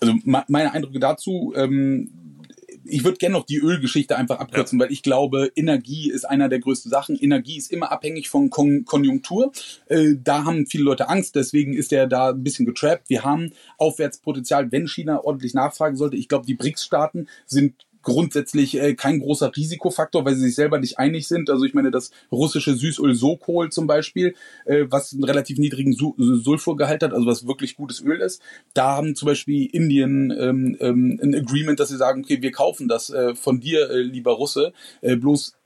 [0.00, 2.25] Also meine Eindrücke dazu, ähm,
[2.88, 4.84] ich würde gerne noch die Ölgeschichte einfach abkürzen, ja.
[4.84, 7.16] weil ich glaube, Energie ist einer der größten Sachen.
[7.16, 9.52] Energie ist immer abhängig von Kon Konjunktur.
[9.86, 13.08] Äh, da haben viele Leute Angst, deswegen ist er da ein bisschen getrappt.
[13.08, 16.16] Wir haben Aufwärtspotenzial, wenn China ordentlich nachfragen sollte.
[16.16, 20.98] Ich glaube, die BRICS-Staaten sind grundsätzlich äh, kein großer Risikofaktor, weil sie sich selber nicht
[20.98, 21.50] einig sind.
[21.50, 26.14] Also ich meine, das russische Süßöl Sokol zum Beispiel, äh, was einen relativ niedrigen Su
[26.16, 28.40] Sulfurgehalt hat, also was wirklich gutes Öl ist,
[28.74, 32.86] da haben zum Beispiel Indien ähm, ähm, ein Agreement, dass sie sagen, okay, wir kaufen
[32.86, 35.56] das äh, von dir, äh, lieber Russe, äh, bloß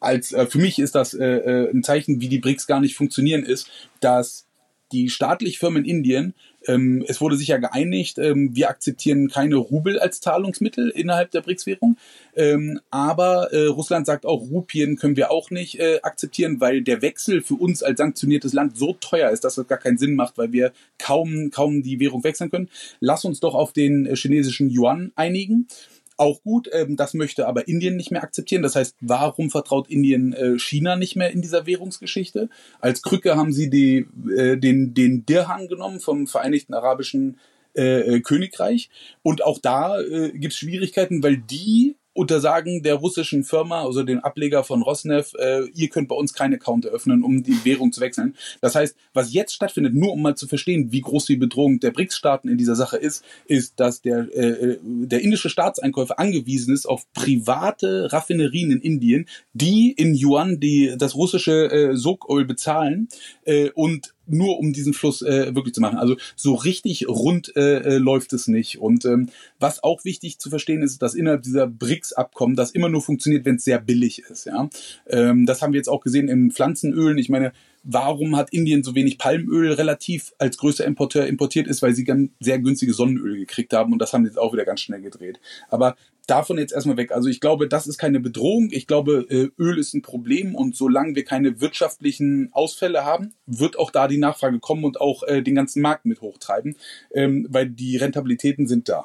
[0.00, 2.96] als äh, für mich ist das äh, äh ein Zeichen, wie die BRICS gar nicht
[2.96, 3.68] funktionieren, ist,
[4.00, 4.46] dass
[4.90, 6.34] die staatliche Firmen in Indien
[6.66, 11.42] ähm, es wurde sich ja geeinigt, ähm, wir akzeptieren keine Rubel als Zahlungsmittel innerhalb der
[11.42, 11.96] BRICS-Währung.
[12.36, 17.02] Ähm, aber äh, Russland sagt auch, Rupien können wir auch nicht äh, akzeptieren, weil der
[17.02, 20.38] Wechsel für uns als sanktioniertes Land so teuer ist, dass das gar keinen Sinn macht,
[20.38, 22.68] weil wir kaum, kaum die Währung wechseln können.
[23.00, 25.68] Lass uns doch auf den äh, chinesischen Yuan einigen
[26.16, 26.68] auch gut.
[26.72, 28.62] Ähm, das möchte aber Indien nicht mehr akzeptieren.
[28.62, 32.48] Das heißt, warum vertraut Indien äh, China nicht mehr in dieser Währungsgeschichte?
[32.80, 34.06] Als Krücke haben sie die,
[34.36, 37.38] äh, den, den Dirham genommen vom Vereinigten Arabischen
[37.76, 38.90] äh, äh Königreich.
[39.22, 44.20] Und auch da äh, gibt es Schwierigkeiten, weil die untersagen der russischen Firma, also dem
[44.20, 48.00] Ableger von Rosneft, äh, ihr könnt bei uns keinen Account eröffnen, um die Währung zu
[48.00, 48.36] wechseln.
[48.60, 51.90] Das heißt, was jetzt stattfindet, nur um mal zu verstehen, wie groß die Bedrohung der
[51.90, 57.04] BRICS-Staaten in dieser Sache ist, ist, dass der, äh, der indische Staatseinkäufer angewiesen ist auf
[57.12, 63.08] private Raffinerien in Indien, die in Yuan die, das russische äh, Sokol bezahlen
[63.44, 65.98] äh, und nur um diesen Fluss äh, wirklich zu machen.
[65.98, 68.78] Also so richtig rund äh, äh, läuft es nicht.
[68.78, 73.02] Und ähm, was auch wichtig zu verstehen ist, dass innerhalb dieser BRICS-Abkommen das immer nur
[73.02, 74.46] funktioniert, wenn es sehr billig ist.
[74.46, 74.68] Ja,
[75.08, 77.18] ähm, das haben wir jetzt auch gesehen in Pflanzenölen.
[77.18, 77.52] Ich meine,
[77.84, 82.30] warum hat Indien so wenig Palmöl relativ als größter Importeur importiert ist, weil sie ganz
[82.40, 85.38] sehr günstige Sonnenöl gekriegt haben und das haben sie jetzt auch wieder ganz schnell gedreht.
[85.68, 85.94] Aber
[86.26, 87.12] davon jetzt erstmal weg.
[87.12, 88.68] Also ich glaube, das ist keine Bedrohung.
[88.70, 93.78] Ich glaube, äh, Öl ist ein Problem und solange wir keine wirtschaftlichen Ausfälle haben, wird
[93.78, 96.76] auch da die Nachfrage kommen und auch äh, den ganzen Markt mit hochtreiben,
[97.12, 99.04] ähm, weil die Rentabilitäten sind da.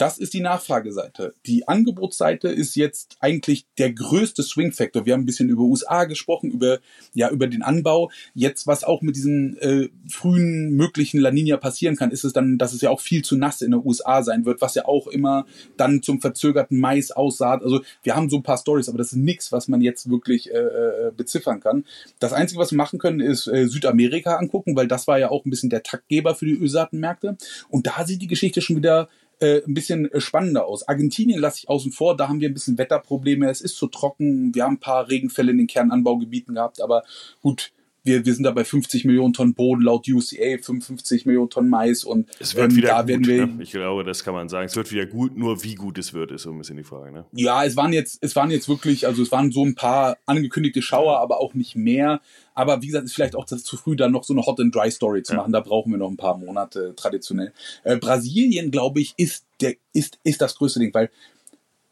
[0.00, 1.34] Das ist die Nachfrageseite.
[1.44, 5.04] Die Angebotsseite ist jetzt eigentlich der größte Swing Factor.
[5.04, 6.78] Wir haben ein bisschen über USA gesprochen, über
[7.12, 8.10] ja über den Anbau.
[8.32, 12.56] Jetzt was auch mit diesen äh, frühen möglichen La Nina passieren kann, ist es dann,
[12.56, 15.06] dass es ja auch viel zu nass in den USA sein wird, was ja auch
[15.06, 15.44] immer
[15.76, 17.62] dann zum verzögerten Mais aussaat.
[17.62, 20.50] Also wir haben so ein paar Stories, aber das ist nichts, was man jetzt wirklich
[20.50, 21.84] äh, äh, beziffern kann.
[22.20, 25.44] Das Einzige, was wir machen können, ist äh, Südamerika angucken, weil das war ja auch
[25.44, 27.36] ein bisschen der Taktgeber für die Ölsaatenmärkte.
[27.68, 30.86] Und da sieht die Geschichte schon wieder äh, ein bisschen äh, spannender aus.
[30.86, 34.54] Argentinien lasse ich außen vor, da haben wir ein bisschen Wetterprobleme, es ist zu trocken,
[34.54, 37.02] wir haben ein paar Regenfälle in den Kernanbaugebieten gehabt, aber
[37.42, 37.72] gut,
[38.02, 42.04] wir, wir sind da bei 50 Millionen Tonnen Boden laut UCA, 55 Millionen Tonnen Mais
[42.04, 43.46] und es wird ähm, wieder da gut, werden wir.
[43.46, 43.62] Ne?
[43.62, 44.66] Ich glaube, das kann man sagen.
[44.66, 47.12] Es wird wieder gut, nur wie gut es wird, ist so ein bisschen die Frage.
[47.12, 47.26] Ne?
[47.32, 50.82] Ja, es waren jetzt, es waren jetzt wirklich, also es waren so ein paar angekündigte
[50.82, 52.20] Schauer, aber auch nicht mehr.
[52.54, 54.74] Aber wie gesagt, ist vielleicht auch das zu früh, da noch so eine Hot and
[54.74, 55.38] Dry Story zu ja.
[55.38, 55.52] machen.
[55.52, 57.52] Da brauchen wir noch ein paar Monate traditionell.
[57.84, 61.10] Äh, Brasilien, glaube ich, ist der ist ist das größte Ding, weil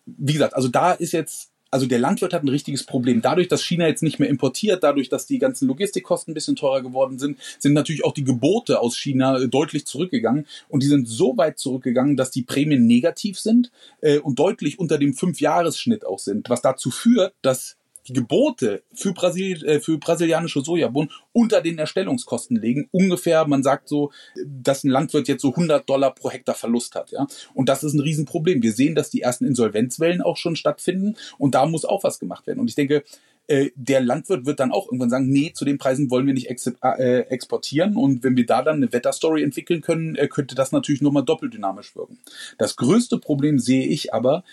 [0.06, 3.20] wie gesagt, also da ist jetzt also der Landwirt hat ein richtiges Problem.
[3.20, 6.82] Dadurch, dass China jetzt nicht mehr importiert, dadurch, dass die ganzen Logistikkosten ein bisschen teurer
[6.82, 10.46] geworden sind, sind natürlich auch die Gebote aus China äh, deutlich zurückgegangen.
[10.68, 14.98] Und die sind so weit zurückgegangen, dass die Prämien negativ sind äh, und deutlich unter
[14.98, 16.48] dem Fünfjahresschnitt auch sind.
[16.48, 22.56] Was dazu führt, dass die Gebote für, Brasil, äh, für brasilianische Sojabohnen unter den Erstellungskosten
[22.56, 22.88] legen.
[22.92, 24.10] Ungefähr, man sagt so,
[24.46, 27.10] dass ein Landwirt jetzt so 100 Dollar pro Hektar Verlust hat.
[27.10, 27.26] Ja?
[27.54, 28.62] Und das ist ein Riesenproblem.
[28.62, 32.46] Wir sehen, dass die ersten Insolvenzwellen auch schon stattfinden und da muss auch was gemacht
[32.46, 32.60] werden.
[32.60, 33.04] Und ich denke,
[33.48, 36.50] äh, der Landwirt wird dann auch irgendwann sagen, nee, zu den Preisen wollen wir nicht
[36.50, 37.96] ex äh, exportieren.
[37.96, 41.54] Und wenn wir da dann eine Wetterstory entwickeln können, äh, könnte das natürlich nochmal doppelt
[41.54, 42.18] dynamisch wirken.
[42.58, 44.44] Das größte Problem sehe ich aber,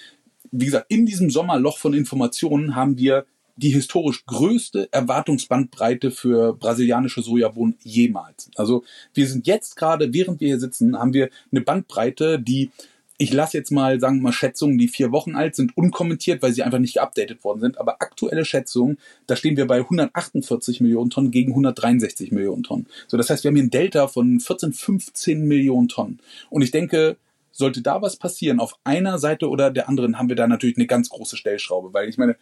[0.51, 3.25] wie gesagt, in diesem Sommerloch von Informationen haben wir
[3.57, 8.49] die historisch größte Erwartungsbandbreite für brasilianische Sojabohnen jemals.
[8.55, 8.83] Also
[9.13, 12.71] wir sind jetzt gerade, während wir hier sitzen, haben wir eine Bandbreite, die
[13.17, 16.63] ich lasse jetzt mal, sagen mal, Schätzungen, die vier Wochen alt sind, unkommentiert, weil sie
[16.63, 17.77] einfach nicht geupdatet worden sind.
[17.77, 22.87] Aber aktuelle Schätzungen, da stehen wir bei 148 Millionen Tonnen gegen 163 Millionen Tonnen.
[23.07, 26.19] So, das heißt, wir haben hier ein Delta von 14, 15 Millionen Tonnen.
[26.49, 27.15] Und ich denke,
[27.53, 30.87] sollte da was passieren, auf einer Seite oder der anderen, haben wir da natürlich eine
[30.87, 32.35] ganz große Stellschraube, weil ich meine,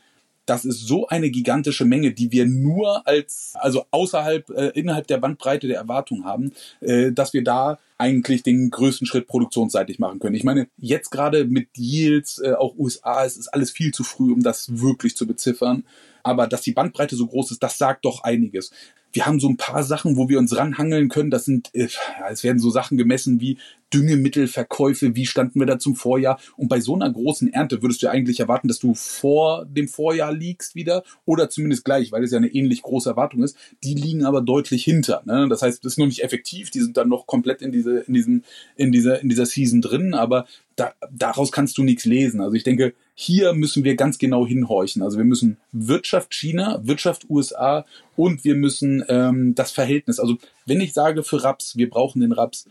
[0.45, 5.17] das ist so eine gigantische Menge, die wir nur als, also außerhalb, äh, innerhalb der
[5.17, 10.35] Bandbreite der Erwartung haben, äh, dass wir da eigentlich den größten Schritt produktionsseitig machen können.
[10.35, 14.33] Ich meine, jetzt gerade mit Yields, äh, auch USA, es ist alles viel zu früh,
[14.33, 15.85] um das wirklich zu beziffern.
[16.23, 18.71] Aber dass die Bandbreite so groß ist, das sagt doch einiges.
[19.13, 21.31] Wir haben so ein paar Sachen, wo wir uns ranhangeln können.
[21.31, 21.87] Das sind, äh,
[22.29, 23.57] es werden so Sachen gemessen wie
[23.93, 26.39] Düngemittelverkäufe, wie standen wir da zum Vorjahr?
[26.57, 30.33] Und bei so einer großen Ernte würdest du eigentlich erwarten, dass du vor dem Vorjahr
[30.33, 33.55] liegst wieder oder zumindest gleich, weil es ja eine ähnlich große Erwartung ist.
[33.83, 35.21] Die liegen aber deutlich hinter.
[35.25, 35.47] Ne?
[35.47, 36.71] Das heißt, das ist noch nicht effektiv.
[36.71, 38.43] Die sind dann noch komplett in diese, in diesem,
[38.75, 40.15] in dieser, in dieser Season drin.
[40.15, 42.41] Aber da, daraus kannst du nichts lesen.
[42.41, 45.01] Also ich denke, hier müssen wir ganz genau hinhorchen.
[45.01, 47.85] Also wir müssen Wirtschaft China, Wirtschaft USA
[48.15, 50.19] und wir müssen ähm, das Verhältnis.
[50.19, 52.67] Also wenn ich sage für Raps, wir brauchen den Raps,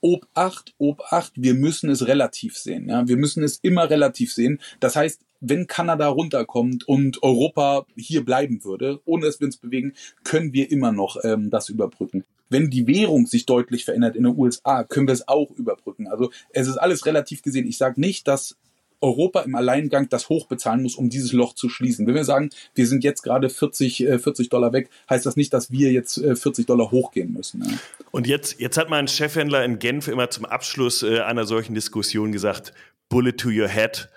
[0.00, 2.88] Obacht, Obacht, wir müssen es relativ sehen.
[2.88, 3.08] Ja?
[3.08, 4.60] Wir müssen es immer relativ sehen.
[4.78, 9.94] Das heißt, wenn Kanada runterkommt und Europa hier bleiben würde, ohne dass wir uns bewegen,
[10.22, 12.24] können wir immer noch ähm, das überbrücken.
[12.48, 16.06] Wenn die Währung sich deutlich verändert in den USA, können wir es auch überbrücken.
[16.06, 17.66] Also es ist alles relativ gesehen.
[17.66, 18.56] Ich sage nicht, dass
[19.00, 22.06] Europa im Alleingang das hoch bezahlen muss, um dieses Loch zu schließen.
[22.06, 25.52] Wenn wir sagen, wir sind jetzt gerade 40, 40 äh, Dollar weg, heißt das nicht,
[25.52, 27.62] dass wir jetzt 40 äh, Dollar hochgehen müssen.
[27.64, 27.78] Ja.
[28.10, 32.32] Und jetzt, jetzt hat mein Chefhändler in Genf immer zum Abschluss äh, einer solchen Diskussion
[32.32, 32.72] gesagt,
[33.08, 34.08] Bullet to your head.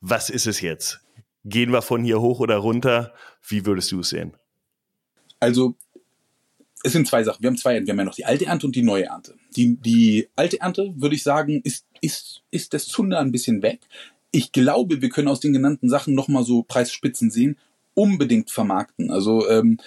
[0.00, 1.00] Was ist es jetzt?
[1.44, 3.14] Gehen wir von hier hoch oder runter?
[3.46, 4.34] Wie würdest du es sehen?
[5.40, 5.76] Also
[6.82, 7.42] es sind zwei Sachen.
[7.42, 7.86] Wir haben zwei Ernten.
[7.86, 9.34] Wir haben ja noch die alte Ernte und die neue Ernte.
[9.56, 13.80] Die, die alte Ernte, würde ich sagen, ist, ist, ist das Zunder ein bisschen weg.
[14.30, 17.56] Ich glaube, wir können aus den genannten Sachen nochmal so Preisspitzen sehen.
[17.94, 19.10] Unbedingt vermarkten.
[19.10, 19.78] Also ähm,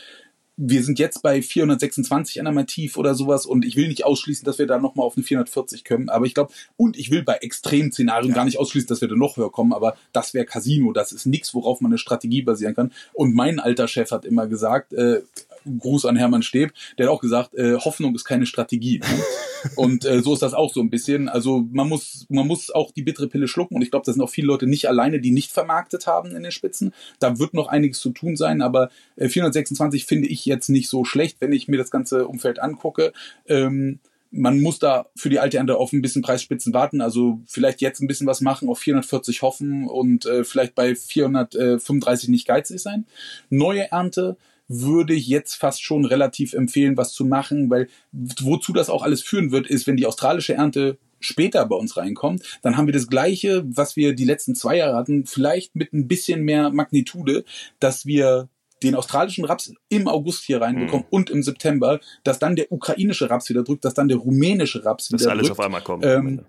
[0.62, 4.60] wir sind jetzt bei 426 einmal tief oder sowas und ich will nicht ausschließen, dass
[4.60, 8.32] wir da nochmal auf eine 440 kommen, aber ich glaube, und ich will bei Extremszenarien
[8.32, 8.36] ja.
[8.36, 11.26] gar nicht ausschließen, dass wir da noch höher kommen, aber das wäre Casino, das ist
[11.26, 12.92] nichts, worauf man eine Strategie basieren kann.
[13.14, 15.22] Und mein alter Chef hat immer gesagt, äh,
[15.66, 19.00] Gruß an Hermann Steb, der hat auch gesagt, äh, Hoffnung ist keine Strategie.
[19.00, 19.24] Ne?
[19.76, 21.30] und äh, so ist das auch so ein bisschen.
[21.30, 24.22] Also man muss, man muss auch die bittere Pille schlucken und ich glaube, da sind
[24.22, 26.94] auch viele Leute nicht alleine, die nicht vermarktet haben in den Spitzen.
[27.20, 31.06] Da wird noch einiges zu tun sein, aber äh, 426 finde ich jetzt nicht so
[31.06, 33.14] schlecht, wenn ich mir das ganze Umfeld angucke.
[33.48, 34.00] Ähm,
[34.32, 37.02] man muss da für die alte Ernte auf ein bisschen Preisspitzen warten.
[37.02, 42.30] Also vielleicht jetzt ein bisschen was machen, auf 440 hoffen und äh, vielleicht bei 435
[42.30, 43.06] nicht geizig sein.
[43.50, 44.38] Neue Ernte
[44.70, 49.22] würde ich jetzt fast schon relativ empfehlen, was zu machen, weil wozu das auch alles
[49.22, 53.08] führen wird, ist, wenn die australische Ernte später bei uns reinkommt, dann haben wir das
[53.08, 57.44] Gleiche, was wir die letzten zwei Jahre hatten, vielleicht mit ein bisschen mehr Magnitude,
[57.80, 58.48] dass wir
[58.84, 61.14] den australischen Raps im August hier reinbekommen mhm.
[61.14, 65.12] und im September, dass dann der ukrainische Raps wieder drückt, dass dann der rumänische Raps
[65.12, 65.32] wieder drückt.
[65.32, 66.06] Dass alles auf einmal kommt.
[66.06, 66.46] Ähm,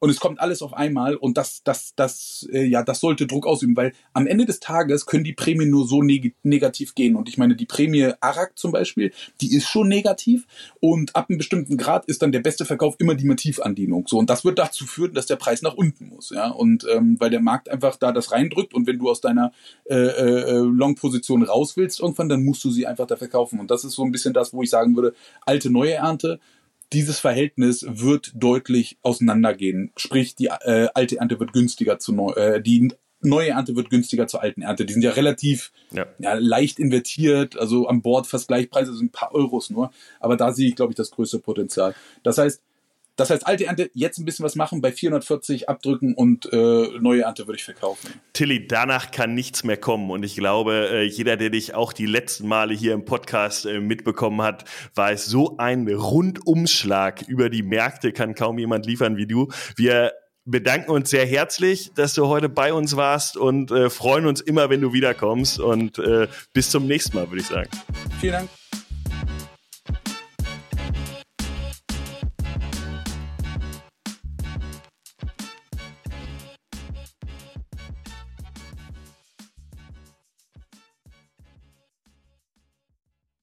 [0.00, 3.46] und es kommt alles auf einmal und das, das, das, äh, ja, das sollte Druck
[3.46, 7.16] ausüben, weil am Ende des Tages können die Prämien nur so neg negativ gehen.
[7.16, 10.46] Und ich meine, die Prämie Arak zum Beispiel, die ist schon negativ
[10.80, 14.06] und ab einem bestimmten Grad ist dann der beste Verkauf immer die Motivandienung.
[14.08, 16.48] So, und das wird dazu führen, dass der Preis nach unten muss, ja.
[16.48, 19.52] Und ähm, weil der Markt einfach da das reindrückt und wenn du aus deiner
[19.84, 23.60] äh, äh, Long-Position raus willst irgendwann, dann musst du sie einfach da verkaufen.
[23.60, 26.40] Und das ist so ein bisschen das, wo ich sagen würde, alte, neue Ernte
[26.92, 29.92] dieses Verhältnis wird deutlich auseinandergehen.
[29.96, 34.26] Sprich, die äh, alte Ernte wird günstiger zu neu, äh, die neue Ernte wird günstiger
[34.26, 34.86] zur alten Ernte.
[34.86, 36.06] Die sind ja relativ ja.
[36.18, 39.90] Ja, leicht invertiert, also an Bord fast Gleichpreise sind ein paar Euros nur.
[40.20, 41.94] Aber da sehe ich, glaube ich, das größte Potenzial.
[42.22, 42.62] Das heißt,
[43.20, 47.22] das heißt, alte Ernte jetzt ein bisschen was machen, bei 440 abdrücken und äh, neue
[47.22, 48.14] Ernte würde ich verkaufen.
[48.32, 50.10] Tilly, danach kann nichts mehr kommen.
[50.10, 53.78] Und ich glaube, äh, jeder, der dich auch die letzten Male hier im Podcast äh,
[53.78, 54.64] mitbekommen hat,
[54.94, 59.48] weiß, so ein Rundumschlag über die Märkte kann kaum jemand liefern wie du.
[59.76, 60.12] Wir
[60.46, 64.70] bedanken uns sehr herzlich, dass du heute bei uns warst und äh, freuen uns immer,
[64.70, 65.60] wenn du wiederkommst.
[65.60, 67.68] Und äh, bis zum nächsten Mal, würde ich sagen.
[68.18, 68.59] Vielen Dank.